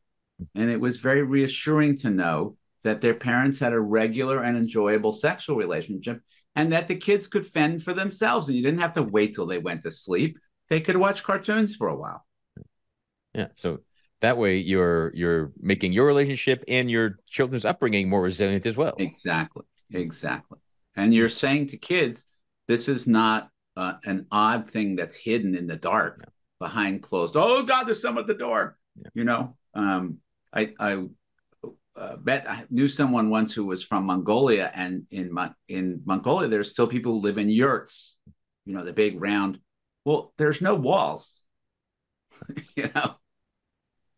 and 0.53 0.69
it 0.69 0.79
was 0.79 0.97
very 0.97 1.23
reassuring 1.23 1.97
to 1.97 2.09
know 2.09 2.57
that 2.83 3.01
their 3.01 3.15
parents 3.15 3.59
had 3.59 3.73
a 3.73 3.79
regular 3.79 4.43
and 4.43 4.55
enjoyable 4.55 5.11
sexual 5.11 5.57
relationship 5.57 6.21
and 6.55 6.71
that 6.71 6.87
the 6.87 6.95
kids 6.95 7.27
could 7.27 7.45
fend 7.45 7.83
for 7.83 7.93
themselves. 7.93 8.47
And 8.47 8.55
you 8.55 8.63
didn't 8.63 8.79
have 8.79 8.93
to 8.93 9.03
wait 9.03 9.33
till 9.33 9.47
they 9.47 9.57
went 9.57 9.81
to 9.81 9.91
sleep. 9.91 10.37
They 10.69 10.79
could 10.81 10.95
watch 10.95 11.23
cartoons 11.23 11.75
for 11.75 11.89
a 11.89 11.95
while. 11.95 12.25
Yeah. 13.33 13.47
So 13.55 13.79
that 14.21 14.37
way 14.37 14.57
you're 14.57 15.11
you're 15.15 15.51
making 15.59 15.91
your 15.91 16.05
relationship 16.05 16.63
and 16.67 16.89
your 16.89 17.19
children's 17.27 17.65
upbringing 17.65 18.09
more 18.09 18.21
resilient 18.21 18.65
as 18.65 18.77
well 18.77 18.95
exactly 18.99 19.63
exactly 19.93 20.57
and 20.95 21.13
you're 21.13 21.29
saying 21.29 21.67
to 21.67 21.77
kids 21.77 22.27
this 22.67 22.87
is 22.87 23.07
not 23.07 23.49
uh, 23.77 23.93
an 24.05 24.25
odd 24.31 24.69
thing 24.69 24.95
that's 24.95 25.15
hidden 25.15 25.55
in 25.55 25.67
the 25.67 25.75
dark 25.75 26.19
yeah. 26.21 26.29
behind 26.59 27.01
closed 27.03 27.35
oh 27.37 27.63
god 27.63 27.83
there's 27.83 28.01
someone 28.01 28.23
at 28.23 28.27
the 28.27 28.33
door 28.33 28.77
yeah. 28.97 29.09
you 29.13 29.23
know 29.23 29.55
um, 29.73 30.19
I, 30.53 30.73
I 30.79 31.03
uh, 31.97 32.17
bet 32.17 32.49
I 32.49 32.65
knew 32.69 32.87
someone 32.87 33.29
once 33.29 33.53
who 33.53 33.65
was 33.65 33.83
from 33.83 34.05
Mongolia, 34.05 34.71
and 34.73 35.05
in 35.11 35.35
in 35.67 36.01
Mongolia, 36.05 36.47
there's 36.47 36.71
still 36.71 36.87
people 36.87 37.13
who 37.13 37.19
live 37.19 37.37
in 37.37 37.49
yurts. 37.49 38.17
You 38.65 38.73
know, 38.73 38.83
the 38.83 38.93
big 38.93 39.21
round. 39.21 39.59
Well, 40.03 40.33
there's 40.37 40.61
no 40.61 40.75
walls. 40.75 41.41
you 42.75 42.89
know. 42.93 43.15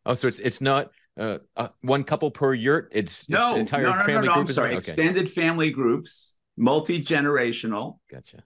Oh, 0.08 0.14
so 0.14 0.28
it's 0.28 0.40
it's 0.40 0.62
not 0.62 0.92
uh, 1.20 1.40
uh, 1.56 1.70
one 1.82 2.04
couple 2.04 2.32
per 2.32 2.54
yurt. 2.54 2.90
It's, 2.94 3.30
no 3.30 3.52
it's 3.52 3.60
entire 3.60 3.84
no, 3.84 3.90
no, 3.92 4.04
family 4.04 4.28
no, 4.28 4.36
no, 4.36 4.42
I'm 4.42 4.48
sorry, 4.48 4.70
okay. 4.70 4.78
extended 4.78 5.30
family 5.30 5.72
groups, 5.72 6.36
multi 6.56 7.04
generational. 7.04 8.00
Gotcha. 8.10 8.44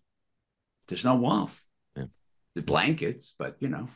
There's 0.87 1.05
no 1.05 1.15
walls. 1.15 1.65
Yeah. 1.95 2.05
The 2.55 2.61
blankets, 2.63 3.35
but 3.37 3.55
you 3.59 3.67
know. 3.67 3.87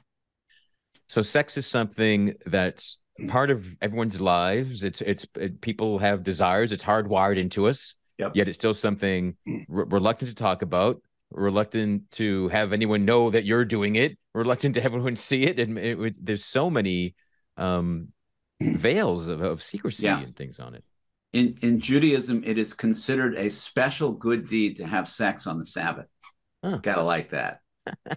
So 1.07 1.21
sex 1.21 1.57
is 1.57 1.67
something 1.67 2.35
that's 2.45 2.99
part 3.27 3.49
of 3.49 3.75
everyone's 3.81 4.21
lives. 4.21 4.83
It's 4.83 5.01
it's 5.01 5.25
it, 5.35 5.61
people 5.61 5.99
have 5.99 6.23
desires. 6.23 6.71
It's 6.71 6.83
hardwired 6.83 7.37
into 7.37 7.67
us. 7.67 7.95
Yep. 8.17 8.31
Yet 8.35 8.47
it's 8.47 8.57
still 8.57 8.73
something 8.73 9.35
re- 9.45 9.85
reluctant 9.87 10.29
to 10.29 10.35
talk 10.35 10.61
about, 10.61 11.01
reluctant 11.31 12.09
to 12.11 12.47
have 12.49 12.71
anyone 12.71 13.03
know 13.03 13.29
that 13.29 13.43
you're 13.43 13.65
doing 13.65 13.95
it, 13.95 14.17
reluctant 14.33 14.75
to 14.75 14.81
have 14.81 14.93
anyone 14.93 15.15
see 15.15 15.43
it. 15.43 15.59
And 15.59 15.77
it, 15.77 15.99
it, 15.99 16.25
there's 16.25 16.45
so 16.45 16.69
many 16.69 17.15
um, 17.57 18.09
veils 18.61 19.27
of, 19.27 19.41
of 19.41 19.63
secrecy 19.63 20.03
yes. 20.03 20.25
and 20.25 20.35
things 20.35 20.59
on 20.59 20.75
it. 20.75 20.83
In 21.33 21.57
in 21.61 21.79
Judaism, 21.79 22.43
it 22.45 22.57
is 22.57 22.73
considered 22.73 23.35
a 23.35 23.49
special 23.49 24.11
good 24.11 24.47
deed 24.47 24.77
to 24.77 24.87
have 24.87 25.07
sex 25.07 25.47
on 25.47 25.57
the 25.57 25.65
Sabbath. 25.65 26.07
Huh. 26.63 26.77
Gotta 26.77 27.03
like 27.03 27.31
that. 27.31 27.59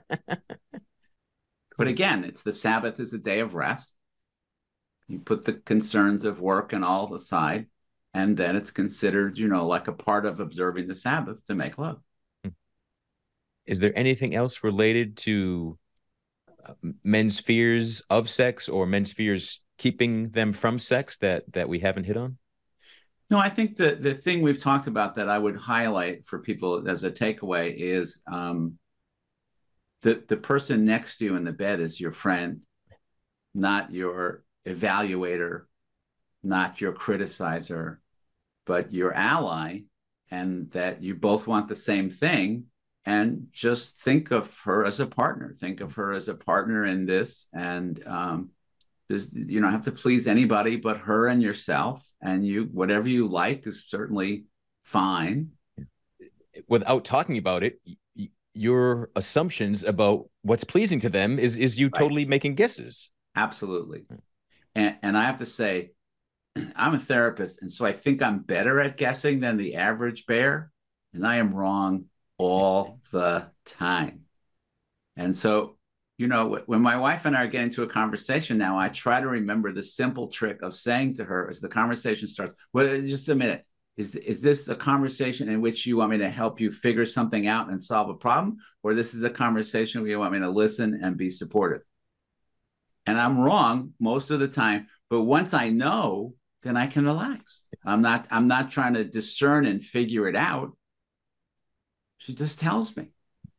but 1.76 1.88
again, 1.88 2.24
it's 2.24 2.42
the 2.42 2.52
Sabbath 2.52 3.00
is 3.00 3.12
a 3.12 3.18
day 3.18 3.40
of 3.40 3.54
rest 3.54 3.94
you 5.08 5.18
put 5.18 5.44
the 5.44 5.54
concerns 5.54 6.24
of 6.24 6.40
work 6.40 6.72
and 6.72 6.84
all 6.84 7.12
aside, 7.14 7.66
and 8.12 8.36
then 8.36 8.56
it's 8.56 8.70
considered, 8.70 9.38
you 9.38 9.48
know, 9.48 9.66
like 9.66 9.88
a 9.88 9.92
part 9.92 10.26
of 10.26 10.38
observing 10.38 10.86
the 10.86 10.94
Sabbath 10.94 11.44
to 11.46 11.54
make 11.54 11.78
love. 11.78 12.00
Is 13.64 13.80
there 13.80 13.92
anything 13.98 14.34
else 14.34 14.62
related 14.62 15.16
to 15.18 15.78
men's 17.02 17.40
fears 17.40 18.02
of 18.10 18.28
sex 18.28 18.68
or 18.68 18.86
men's 18.86 19.12
fears 19.12 19.60
keeping 19.78 20.30
them 20.30 20.52
from 20.52 20.78
sex 20.78 21.16
that 21.18 21.44
that 21.52 21.68
we 21.68 21.78
haven't 21.78 22.04
hit 22.04 22.16
on? 22.16 22.38
No, 23.30 23.38
I 23.38 23.50
think 23.50 23.76
the 23.76 23.94
the 23.94 24.14
thing 24.14 24.42
we've 24.42 24.58
talked 24.58 24.86
about 24.86 25.16
that 25.16 25.28
I 25.28 25.38
would 25.38 25.56
highlight 25.56 26.26
for 26.26 26.38
people 26.38 26.88
as 26.88 27.04
a 27.04 27.10
takeaway 27.10 27.74
is 27.76 28.22
um, 28.30 28.78
the 30.02 30.22
the 30.28 30.36
person 30.36 30.84
next 30.84 31.18
to 31.18 31.26
you 31.26 31.36
in 31.36 31.44
the 31.44 31.52
bed 31.52 31.80
is 31.80 32.00
your 32.00 32.12
friend, 32.12 32.60
not 33.54 33.92
your 33.92 34.44
evaluator, 34.66 35.64
not 36.42 36.80
your 36.80 36.92
criticizer, 36.92 37.98
but 38.64 38.92
your 38.92 39.12
ally, 39.12 39.80
and 40.30 40.70
that 40.70 41.02
you 41.02 41.14
both 41.14 41.46
want 41.46 41.68
the 41.68 41.76
same 41.76 42.10
thing. 42.10 42.64
And 43.08 43.46
just 43.52 44.02
think 44.02 44.32
of 44.32 44.54
her 44.64 44.84
as 44.84 45.00
a 45.00 45.06
partner. 45.06 45.56
Think 45.58 45.80
of 45.80 45.94
her 45.94 46.12
as 46.12 46.28
a 46.28 46.34
partner 46.34 46.84
in 46.84 47.06
this, 47.06 47.48
and 47.54 48.06
um, 48.06 48.50
there's 49.08 49.34
you 49.34 49.62
don't 49.62 49.72
have 49.72 49.84
to 49.84 49.92
please 49.92 50.26
anybody 50.26 50.76
but 50.76 50.98
her 50.98 51.26
and 51.26 51.42
yourself. 51.42 52.04
And 52.20 52.46
you 52.46 52.64
whatever 52.64 53.08
you 53.08 53.26
like 53.26 53.66
is 53.66 53.86
certainly 53.88 54.44
fine. 54.84 55.52
Without 56.68 57.06
talking 57.06 57.38
about 57.38 57.62
it, 57.62 57.80
your 58.52 59.08
assumptions 59.16 59.84
about 59.84 60.28
what's 60.42 60.64
pleasing 60.64 61.00
to 61.00 61.08
them 61.08 61.38
is 61.38 61.56
is 61.56 61.78
you 61.78 61.88
totally 61.88 62.24
right. 62.24 62.28
making 62.28 62.56
guesses 62.56 63.10
absolutely. 63.34 64.02
And 64.74 64.96
and 65.02 65.16
I 65.16 65.24
have 65.24 65.38
to 65.38 65.46
say, 65.46 65.92
I'm 66.76 66.94
a 66.94 66.98
therapist, 66.98 67.62
and 67.62 67.72
so 67.72 67.86
I 67.86 67.92
think 67.92 68.20
I'm 68.20 68.40
better 68.40 68.82
at 68.82 68.98
guessing 68.98 69.40
than 69.40 69.56
the 69.56 69.76
average 69.76 70.26
bear, 70.26 70.70
and 71.14 71.26
I 71.26 71.36
am 71.36 71.54
wrong 71.54 72.04
all 72.38 73.00
the 73.12 73.48
time. 73.64 74.22
And 75.16 75.36
so, 75.36 75.76
you 76.16 76.28
know, 76.28 76.60
when 76.66 76.80
my 76.80 76.96
wife 76.96 77.26
and 77.26 77.36
I 77.36 77.44
are 77.44 77.48
getting 77.48 77.82
a 77.82 77.86
conversation 77.86 78.58
now, 78.58 78.78
I 78.78 78.88
try 78.88 79.20
to 79.20 79.28
remember 79.28 79.72
the 79.72 79.82
simple 79.82 80.28
trick 80.28 80.62
of 80.62 80.74
saying 80.74 81.16
to 81.16 81.24
her 81.24 81.48
as 81.50 81.60
the 81.60 81.68
conversation 81.68 82.28
starts, 82.28 82.54
well, 82.72 83.00
just 83.02 83.28
a 83.28 83.34
minute. 83.34 83.64
Is, 83.96 84.14
is 84.14 84.40
this 84.40 84.68
a 84.68 84.76
conversation 84.76 85.48
in 85.48 85.60
which 85.60 85.84
you 85.84 85.96
want 85.96 86.12
me 86.12 86.18
to 86.18 86.30
help 86.30 86.60
you 86.60 86.70
figure 86.70 87.04
something 87.04 87.48
out 87.48 87.68
and 87.68 87.82
solve 87.82 88.08
a 88.08 88.14
problem? 88.14 88.58
Or 88.84 88.94
this 88.94 89.12
is 89.12 89.24
a 89.24 89.30
conversation 89.30 90.00
where 90.00 90.10
you 90.10 90.20
want 90.20 90.32
me 90.32 90.38
to 90.38 90.48
listen 90.48 91.00
and 91.02 91.16
be 91.16 91.28
supportive? 91.28 91.82
And 93.06 93.18
I'm 93.18 93.40
wrong 93.40 93.94
most 93.98 94.30
of 94.30 94.38
the 94.38 94.46
time, 94.46 94.86
but 95.10 95.22
once 95.22 95.52
I 95.52 95.70
know, 95.70 96.34
then 96.62 96.76
I 96.76 96.86
can 96.86 97.06
relax. 97.06 97.62
I'm 97.84 98.02
not 98.02 98.28
I'm 98.30 98.48
not 98.48 98.70
trying 98.70 98.94
to 98.94 99.04
discern 99.04 99.66
and 99.66 99.82
figure 99.82 100.28
it 100.28 100.36
out. 100.36 100.76
She 102.18 102.34
just 102.34 102.58
tells 102.60 102.96
me. 102.96 103.08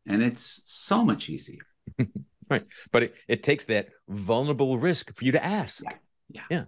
And 0.05 0.23
it's 0.23 0.61
so 0.65 1.03
much 1.03 1.29
easier. 1.29 1.61
right. 2.49 2.65
But 2.91 3.03
it, 3.03 3.15
it 3.27 3.43
takes 3.43 3.65
that 3.65 3.89
vulnerable 4.07 4.77
risk 4.77 5.13
for 5.15 5.23
you 5.23 5.31
to 5.33 5.43
ask. 5.43 5.83
Yeah. 6.29 6.41
Yeah. 6.49 6.63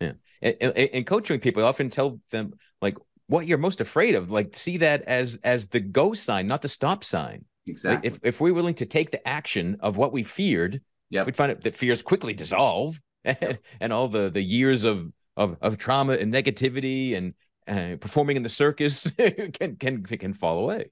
Yeah. 0.00 0.12
yeah. 0.42 0.52
And, 0.60 0.72
and, 0.76 0.90
and 0.92 1.06
coaching 1.06 1.40
people, 1.40 1.64
I 1.64 1.68
often 1.68 1.90
tell 1.90 2.20
them 2.30 2.54
like 2.80 2.96
what 3.26 3.46
you're 3.46 3.58
most 3.58 3.80
afraid 3.80 4.14
of, 4.14 4.30
like 4.30 4.54
see 4.56 4.78
that 4.78 5.02
as 5.02 5.38
as 5.44 5.68
the 5.68 5.80
go 5.80 6.14
sign, 6.14 6.46
not 6.46 6.62
the 6.62 6.68
stop 6.68 7.04
sign. 7.04 7.44
Exactly. 7.66 8.10
Like 8.10 8.16
if, 8.16 8.20
if 8.22 8.40
we're 8.40 8.54
willing 8.54 8.74
to 8.74 8.86
take 8.86 9.10
the 9.10 9.26
action 9.26 9.76
of 9.80 9.96
what 9.96 10.12
we 10.12 10.22
feared, 10.22 10.80
Yep. 11.10 11.26
we'd 11.26 11.36
find 11.36 11.50
out 11.50 11.62
that 11.64 11.74
fears 11.74 12.02
quickly 12.02 12.32
dissolve 12.32 13.00
and, 13.24 13.58
and 13.80 13.92
all 13.92 14.08
the 14.08 14.30
the 14.30 14.42
years 14.42 14.84
of 14.84 15.12
of, 15.36 15.56
of 15.60 15.76
trauma 15.76 16.14
and 16.14 16.32
negativity 16.32 17.16
and 17.16 17.34
uh, 17.70 17.96
performing 17.96 18.36
in 18.36 18.42
the 18.42 18.48
circus 18.48 19.10
can 19.52 19.76
can 19.76 20.02
can 20.04 20.34
fall 20.34 20.58
away. 20.58 20.90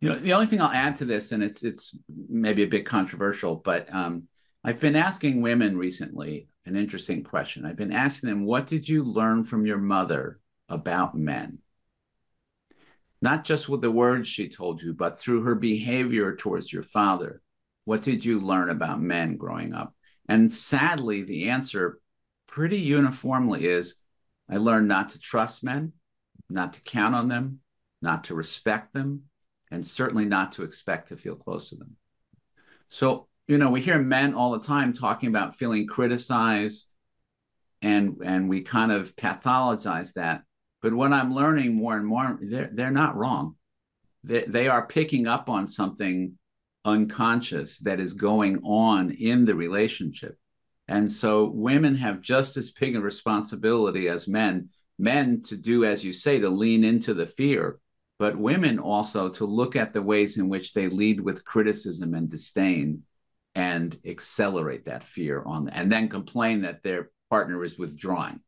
You 0.00 0.10
know, 0.10 0.18
the 0.18 0.34
only 0.34 0.46
thing 0.46 0.60
I'll 0.60 0.70
add 0.70 0.96
to 0.96 1.04
this, 1.04 1.32
and 1.32 1.42
it's 1.42 1.64
it's 1.64 1.96
maybe 2.28 2.62
a 2.62 2.68
bit 2.68 2.86
controversial, 2.86 3.56
but 3.56 3.92
um, 3.92 4.24
I've 4.62 4.80
been 4.80 4.96
asking 4.96 5.40
women 5.40 5.76
recently 5.76 6.48
an 6.66 6.76
interesting 6.76 7.24
question. 7.24 7.64
I've 7.64 7.76
been 7.76 7.92
asking 7.92 8.28
them, 8.28 8.44
"What 8.44 8.66
did 8.66 8.88
you 8.88 9.02
learn 9.02 9.44
from 9.44 9.66
your 9.66 9.78
mother 9.78 10.40
about 10.68 11.16
men?" 11.16 11.58
Not 13.22 13.44
just 13.44 13.68
with 13.68 13.80
the 13.80 13.90
words 13.90 14.28
she 14.28 14.48
told 14.48 14.82
you, 14.82 14.94
but 14.94 15.18
through 15.18 15.42
her 15.42 15.54
behavior 15.54 16.36
towards 16.36 16.72
your 16.72 16.82
father. 16.82 17.42
What 17.84 18.02
did 18.02 18.24
you 18.24 18.40
learn 18.40 18.70
about 18.70 19.00
men 19.00 19.36
growing 19.36 19.74
up? 19.74 19.94
And 20.28 20.50
sadly, 20.52 21.22
the 21.22 21.50
answer 21.50 21.98
pretty 22.46 22.78
uniformly 22.78 23.66
is 23.66 23.96
I 24.50 24.56
learned 24.56 24.88
not 24.88 25.10
to 25.10 25.20
trust 25.20 25.62
men, 25.62 25.92
not 26.48 26.72
to 26.74 26.80
count 26.82 27.14
on 27.14 27.28
them, 27.28 27.60
not 28.02 28.24
to 28.24 28.34
respect 28.34 28.92
them, 28.92 29.24
and 29.70 29.86
certainly 29.86 30.24
not 30.24 30.52
to 30.52 30.64
expect 30.64 31.08
to 31.08 31.16
feel 31.16 31.36
close 31.36 31.68
to 31.70 31.76
them. 31.76 31.96
So, 32.88 33.28
you 33.46 33.58
know, 33.58 33.70
we 33.70 33.80
hear 33.80 33.98
men 34.00 34.34
all 34.34 34.52
the 34.52 34.66
time 34.66 34.92
talking 34.92 35.28
about 35.28 35.56
feeling 35.56 35.86
criticized 35.86 36.94
and 37.82 38.16
and 38.24 38.48
we 38.48 38.60
kind 38.60 38.92
of 38.92 39.14
pathologize 39.16 40.14
that. 40.14 40.42
But 40.82 40.94
what 40.94 41.12
I'm 41.12 41.34
learning 41.34 41.74
more 41.74 41.96
and 41.96 42.06
more, 42.06 42.38
they're 42.42 42.70
they're 42.72 42.90
not 42.90 43.16
wrong. 43.16 43.56
They 44.24 44.44
they 44.46 44.68
are 44.68 44.86
picking 44.86 45.26
up 45.26 45.48
on 45.48 45.66
something 45.66 46.36
unconscious 46.84 47.78
that 47.80 48.00
is 48.00 48.14
going 48.14 48.60
on 48.64 49.10
in 49.10 49.44
the 49.44 49.54
relationship. 49.54 50.36
And 50.90 51.10
so 51.10 51.44
women 51.44 51.94
have 51.94 52.20
just 52.20 52.56
as 52.56 52.72
big 52.72 52.96
a 52.96 53.00
responsibility 53.00 54.08
as 54.08 54.26
men, 54.26 54.70
men 54.98 55.40
to 55.42 55.56
do, 55.56 55.84
as 55.84 56.04
you 56.04 56.12
say, 56.12 56.40
to 56.40 56.50
lean 56.50 56.82
into 56.82 57.14
the 57.14 57.26
fear, 57.26 57.78
but 58.18 58.36
women 58.36 58.80
also 58.80 59.28
to 59.28 59.46
look 59.46 59.76
at 59.76 59.92
the 59.92 60.02
ways 60.02 60.36
in 60.36 60.48
which 60.48 60.74
they 60.74 60.88
lead 60.88 61.20
with 61.20 61.44
criticism 61.44 62.12
and 62.14 62.28
disdain 62.28 63.04
and 63.54 63.96
accelerate 64.04 64.86
that 64.86 65.04
fear 65.04 65.44
on 65.46 65.68
and 65.68 65.90
then 65.92 66.08
complain 66.08 66.62
that 66.62 66.82
their 66.82 67.10
partner 67.30 67.62
is 67.62 67.78
withdrawing. 67.78 68.40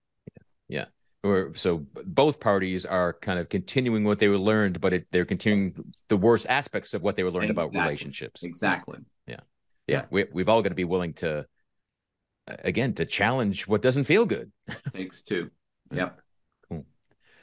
Yeah. 0.68 0.86
Or 1.22 1.52
so 1.54 1.86
both 2.04 2.40
parties 2.40 2.84
are 2.84 3.12
kind 3.12 3.38
of 3.38 3.48
continuing 3.48 4.02
what 4.02 4.18
they 4.18 4.26
were 4.26 4.36
learned, 4.36 4.80
but 4.80 4.92
it, 4.92 5.06
they're 5.12 5.24
continuing 5.24 5.94
the 6.08 6.16
worst 6.16 6.48
aspects 6.48 6.92
of 6.92 7.02
what 7.02 7.14
they 7.14 7.22
were 7.22 7.30
learned 7.30 7.50
Exactly. 7.50 7.78
about 7.78 7.84
relationships. 7.84 8.42
Exactly. 8.42 8.98
Yeah. 9.28 9.40
Yeah. 9.86 10.06
We, 10.10 10.24
we've 10.32 10.48
all 10.48 10.60
got 10.60 10.70
to 10.70 10.74
be 10.74 10.84
willing 10.84 11.14
to, 11.14 11.46
again, 12.60 12.94
to 12.94 13.06
challenge 13.06 13.66
what 13.66 13.82
doesn't 13.82 14.04
feel 14.04 14.26
good. 14.26 14.52
Thanks 14.92 15.22
too. 15.22 15.50
Yep. 15.94 16.18
Cool. 16.70 16.86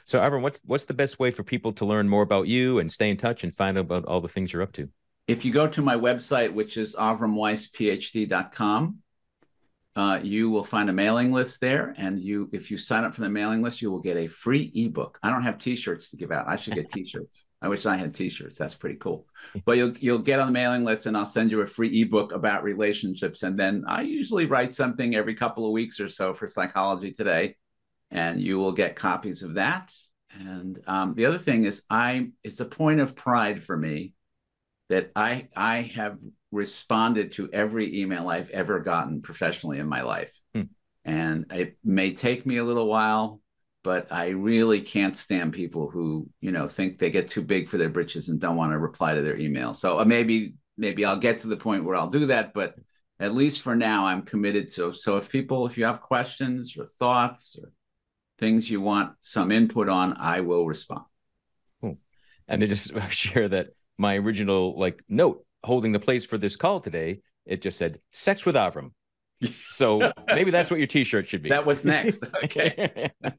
So, 0.06 0.18
Avrum, 0.18 0.42
what's 0.42 0.60
what's 0.64 0.82
the 0.82 0.92
best 0.92 1.20
way 1.20 1.30
for 1.30 1.44
people 1.44 1.72
to 1.74 1.84
learn 1.84 2.08
more 2.08 2.22
about 2.22 2.48
you 2.48 2.80
and 2.80 2.90
stay 2.90 3.10
in 3.10 3.16
touch 3.16 3.44
and 3.44 3.56
find 3.56 3.78
out 3.78 3.82
about 3.82 4.06
all 4.06 4.20
the 4.20 4.26
things 4.26 4.52
you're 4.52 4.62
up 4.62 4.72
to? 4.72 4.88
If 5.28 5.44
you 5.44 5.52
go 5.52 5.68
to 5.68 5.82
my 5.82 5.94
website, 5.94 6.52
which 6.52 6.76
is 6.76 6.96
avrumweissphd.com, 6.96 8.98
uh, 9.94 10.20
you 10.20 10.50
will 10.50 10.64
find 10.64 10.90
a 10.90 10.92
mailing 10.92 11.30
list 11.30 11.60
there. 11.60 11.94
And 11.96 12.18
you, 12.18 12.50
if 12.52 12.72
you 12.72 12.76
sign 12.76 13.04
up 13.04 13.14
for 13.14 13.20
the 13.20 13.28
mailing 13.28 13.62
list, 13.62 13.82
you 13.82 13.92
will 13.92 14.00
get 14.00 14.16
a 14.16 14.26
free 14.26 14.72
ebook. 14.74 15.20
I 15.22 15.30
don't 15.30 15.42
have 15.42 15.58
T-shirts 15.58 16.10
to 16.10 16.16
give 16.16 16.32
out. 16.32 16.48
I 16.48 16.56
should 16.56 16.74
get 16.74 16.88
T-shirts. 16.92 17.46
I 17.62 17.68
wish 17.68 17.84
I 17.84 17.96
had 17.96 18.14
T-shirts. 18.14 18.58
That's 18.58 18.74
pretty 18.74 18.96
cool. 18.96 19.26
But 19.66 19.76
you'll 19.76 19.94
you'll 19.98 20.18
get 20.18 20.40
on 20.40 20.46
the 20.46 20.52
mailing 20.52 20.84
list, 20.84 21.06
and 21.06 21.16
I'll 21.16 21.26
send 21.26 21.50
you 21.50 21.60
a 21.60 21.66
free 21.66 22.00
ebook 22.00 22.32
about 22.32 22.64
relationships. 22.64 23.42
And 23.42 23.58
then 23.58 23.84
I 23.86 24.02
usually 24.02 24.46
write 24.46 24.74
something 24.74 25.14
every 25.14 25.34
couple 25.34 25.66
of 25.66 25.72
weeks 25.72 26.00
or 26.00 26.08
so 26.08 26.32
for 26.32 26.48
Psychology 26.48 27.12
Today, 27.12 27.56
and 28.10 28.40
you 28.40 28.58
will 28.58 28.72
get 28.72 28.96
copies 28.96 29.42
of 29.42 29.54
that. 29.54 29.92
And 30.38 30.78
um, 30.86 31.14
the 31.14 31.26
other 31.26 31.38
thing 31.38 31.64
is, 31.64 31.82
I 31.90 32.30
it's 32.42 32.60
a 32.60 32.64
point 32.64 33.00
of 33.00 33.14
pride 33.14 33.62
for 33.62 33.76
me 33.76 34.14
that 34.88 35.10
I 35.14 35.48
I 35.54 35.82
have 35.94 36.18
responded 36.52 37.32
to 37.32 37.50
every 37.52 38.00
email 38.00 38.28
I've 38.28 38.50
ever 38.50 38.80
gotten 38.80 39.22
professionally 39.22 39.78
in 39.78 39.86
my 39.86 40.02
life. 40.02 40.32
Hmm. 40.54 40.62
And 41.04 41.52
it 41.52 41.76
may 41.84 42.12
take 42.12 42.46
me 42.46 42.56
a 42.56 42.64
little 42.64 42.88
while, 42.88 43.40
but 43.82 44.10
I 44.10 44.28
really 44.28 44.80
can't 44.80 45.16
stand 45.16 45.52
people 45.52 45.88
who, 45.90 46.28
you 46.40 46.52
know, 46.52 46.68
think 46.68 46.98
they 46.98 47.10
get 47.10 47.28
too 47.28 47.42
big 47.42 47.68
for 47.68 47.78
their 47.78 47.88
britches 47.88 48.28
and 48.28 48.40
don't 48.40 48.56
want 48.56 48.72
to 48.72 48.78
reply 48.78 49.14
to 49.14 49.22
their 49.22 49.38
email. 49.38 49.72
So 49.74 50.00
uh, 50.00 50.04
maybe 50.04 50.54
maybe 50.76 51.04
I'll 51.04 51.16
get 51.16 51.38
to 51.38 51.48
the 51.48 51.56
point 51.56 51.84
where 51.84 51.96
I'll 51.96 52.08
do 52.08 52.26
that, 52.26 52.52
but 52.54 52.74
at 53.18 53.34
least 53.34 53.60
for 53.60 53.74
now 53.76 54.06
I'm 54.06 54.22
committed 54.22 54.70
to. 54.74 54.92
So 54.92 55.16
if 55.16 55.30
people 55.30 55.66
if 55.66 55.78
you 55.78 55.84
have 55.84 56.00
questions 56.00 56.76
or 56.76 56.86
thoughts 56.86 57.56
or 57.60 57.72
things 58.38 58.70
you 58.70 58.80
want 58.80 59.12
some 59.22 59.50
input 59.52 59.88
on, 59.88 60.16
I 60.18 60.40
will 60.40 60.66
respond. 60.66 61.04
And 61.82 62.62
I 62.62 62.66
just 62.66 62.92
share 63.10 63.48
that 63.48 63.68
my 63.96 64.16
original 64.16 64.78
like 64.78 65.02
note 65.08 65.44
holding 65.62 65.92
the 65.92 66.00
place 66.00 66.26
for 66.26 66.36
this 66.36 66.56
call 66.56 66.80
today, 66.80 67.20
it 67.46 67.62
just 67.62 67.78
said 67.78 68.00
"sex 68.12 68.44
with 68.44 68.56
Avrum." 68.56 68.90
So 69.70 70.12
maybe 70.28 70.50
that's 70.50 70.70
what 70.70 70.78
your 70.78 70.86
T-shirt 70.86 71.28
should 71.28 71.42
be. 71.42 71.48
That 71.48 71.66
what's 71.66 71.84
next. 71.84 72.24
Okay. 72.44 73.10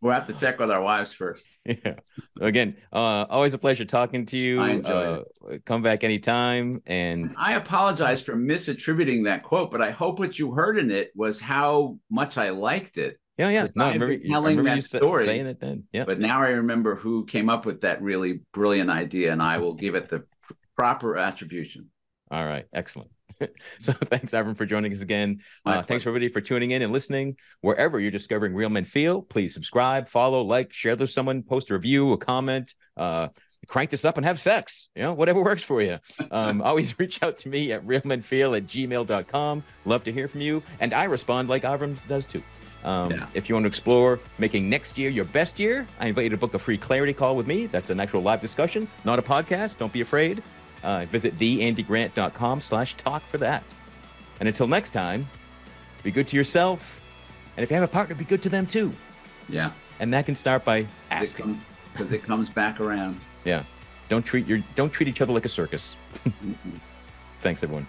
We'll 0.00 0.12
have 0.12 0.26
to 0.26 0.34
check 0.34 0.58
with 0.58 0.70
our 0.70 0.82
wives 0.82 1.14
first. 1.14 1.46
yeah. 1.64 1.94
Again, 2.38 2.76
uh, 2.92 3.24
always 3.30 3.54
a 3.54 3.58
pleasure 3.58 3.86
talking 3.86 4.26
to 4.26 4.36
you. 4.36 4.60
I 4.60 4.68
enjoyed 4.72 5.24
uh, 5.50 5.56
Come 5.64 5.80
back 5.80 6.04
anytime. 6.04 6.82
And 6.84 7.34
I 7.38 7.54
apologize 7.54 8.20
for 8.20 8.34
misattributing 8.34 9.24
that 9.24 9.42
quote, 9.44 9.70
but 9.70 9.80
I 9.80 9.92
hope 9.92 10.18
what 10.18 10.38
you 10.38 10.52
heard 10.52 10.76
in 10.76 10.90
it 10.90 11.10
was 11.14 11.40
how 11.40 11.98
much 12.10 12.36
I 12.36 12.50
liked 12.50 12.98
it. 12.98 13.18
yeah, 13.38 13.48
yeah. 13.48 13.62
Because 13.62 13.80
I 13.80 13.92
telling 13.96 14.58
remember 14.58 14.64
that 14.64 14.76
you 14.76 14.80
story. 14.82 15.24
saying 15.24 15.46
it 15.46 15.58
then. 15.58 15.84
Yeah. 15.90 16.04
But 16.04 16.20
now 16.20 16.42
I 16.42 16.50
remember 16.50 16.96
who 16.96 17.24
came 17.24 17.48
up 17.48 17.64
with 17.64 17.80
that 17.80 18.02
really 18.02 18.42
brilliant 18.52 18.90
idea, 18.90 19.32
and 19.32 19.42
I 19.42 19.56
will 19.56 19.74
give 19.74 19.94
it 19.94 20.10
the 20.10 20.24
proper 20.76 21.16
attribution. 21.16 21.88
All 22.30 22.44
right. 22.44 22.66
Excellent. 22.74 23.10
so 23.80 23.92
thanks, 23.92 24.32
Avrum, 24.32 24.56
for 24.56 24.66
joining 24.66 24.92
us 24.92 25.00
again. 25.00 25.40
Uh, 25.64 25.82
thanks 25.82 26.06
everybody 26.06 26.28
for 26.28 26.40
tuning 26.40 26.70
in 26.72 26.82
and 26.82 26.92
listening. 26.92 27.36
Wherever 27.60 28.00
you're 28.00 28.10
discovering 28.10 28.54
Real 28.54 28.68
Men 28.68 28.84
Feel, 28.84 29.22
please 29.22 29.54
subscribe, 29.54 30.08
follow, 30.08 30.42
like, 30.42 30.72
share 30.72 30.96
with 30.96 31.10
someone, 31.10 31.42
post 31.42 31.70
a 31.70 31.74
review, 31.74 32.12
a 32.12 32.18
comment, 32.18 32.74
uh, 32.96 33.28
crank 33.66 33.90
this 33.90 34.04
up 34.04 34.16
and 34.16 34.26
have 34.26 34.38
sex. 34.38 34.88
You 34.94 35.02
know, 35.02 35.14
whatever 35.14 35.42
works 35.42 35.62
for 35.62 35.82
you. 35.82 35.98
Um, 36.30 36.62
always 36.64 36.98
reach 36.98 37.22
out 37.22 37.38
to 37.38 37.48
me 37.48 37.72
at 37.72 37.86
realmenfeel 37.86 38.56
at 38.56 38.66
gmail.com. 38.66 39.64
Love 39.84 40.04
to 40.04 40.12
hear 40.12 40.28
from 40.28 40.40
you. 40.40 40.62
And 40.80 40.92
I 40.92 41.04
respond 41.04 41.48
like 41.48 41.62
Avrum 41.62 42.06
does 42.06 42.26
too. 42.26 42.42
Um, 42.84 43.10
Yeah. 43.12 43.26
If 43.32 43.48
you 43.48 43.54
want 43.54 43.64
to 43.64 43.68
explore 43.68 44.20
making 44.38 44.68
next 44.68 44.98
year 44.98 45.08
your 45.10 45.24
best 45.24 45.58
year, 45.58 45.86
I 45.98 46.08
invite 46.08 46.24
you 46.24 46.30
to 46.30 46.36
book 46.36 46.54
a 46.54 46.58
free 46.58 46.76
clarity 46.76 47.14
call 47.14 47.34
with 47.36 47.46
me. 47.46 47.66
That's 47.66 47.90
an 47.90 47.98
actual 47.98 48.20
live 48.20 48.40
discussion, 48.40 48.86
not 49.04 49.18
a 49.18 49.22
podcast. 49.22 49.78
Don't 49.78 49.92
be 49.92 50.02
afraid. 50.02 50.42
Uh, 50.84 51.06
visit 51.06 51.36
theandygrant.com 51.38 52.60
slash 52.60 52.94
talk 52.94 53.26
for 53.26 53.38
that. 53.38 53.64
And 54.38 54.48
until 54.48 54.68
next 54.68 54.90
time, 54.90 55.26
be 56.02 56.10
good 56.10 56.28
to 56.28 56.36
yourself. 56.36 57.00
And 57.56 57.64
if 57.64 57.70
you 57.70 57.74
have 57.74 57.82
a 57.84 57.88
partner, 57.88 58.14
be 58.14 58.24
good 58.24 58.42
to 58.42 58.48
them 58.50 58.66
too. 58.66 58.92
Yeah, 59.48 59.72
And 59.98 60.12
that 60.12 60.26
can 60.26 60.34
start 60.34 60.64
by 60.64 60.86
asking. 61.10 61.60
because 61.92 62.12
it 62.12 62.22
comes 62.22 62.50
back 62.50 62.80
around. 62.80 63.20
Yeah. 63.44 63.62
Don't 64.08 64.24
treat 64.24 64.46
your 64.46 64.62
don't 64.74 64.90
treat 64.90 65.08
each 65.08 65.20
other 65.22 65.32
like 65.32 65.46
a 65.46 65.48
circus. 65.48 65.96
Thanks 67.40 67.62
everyone. 67.62 67.86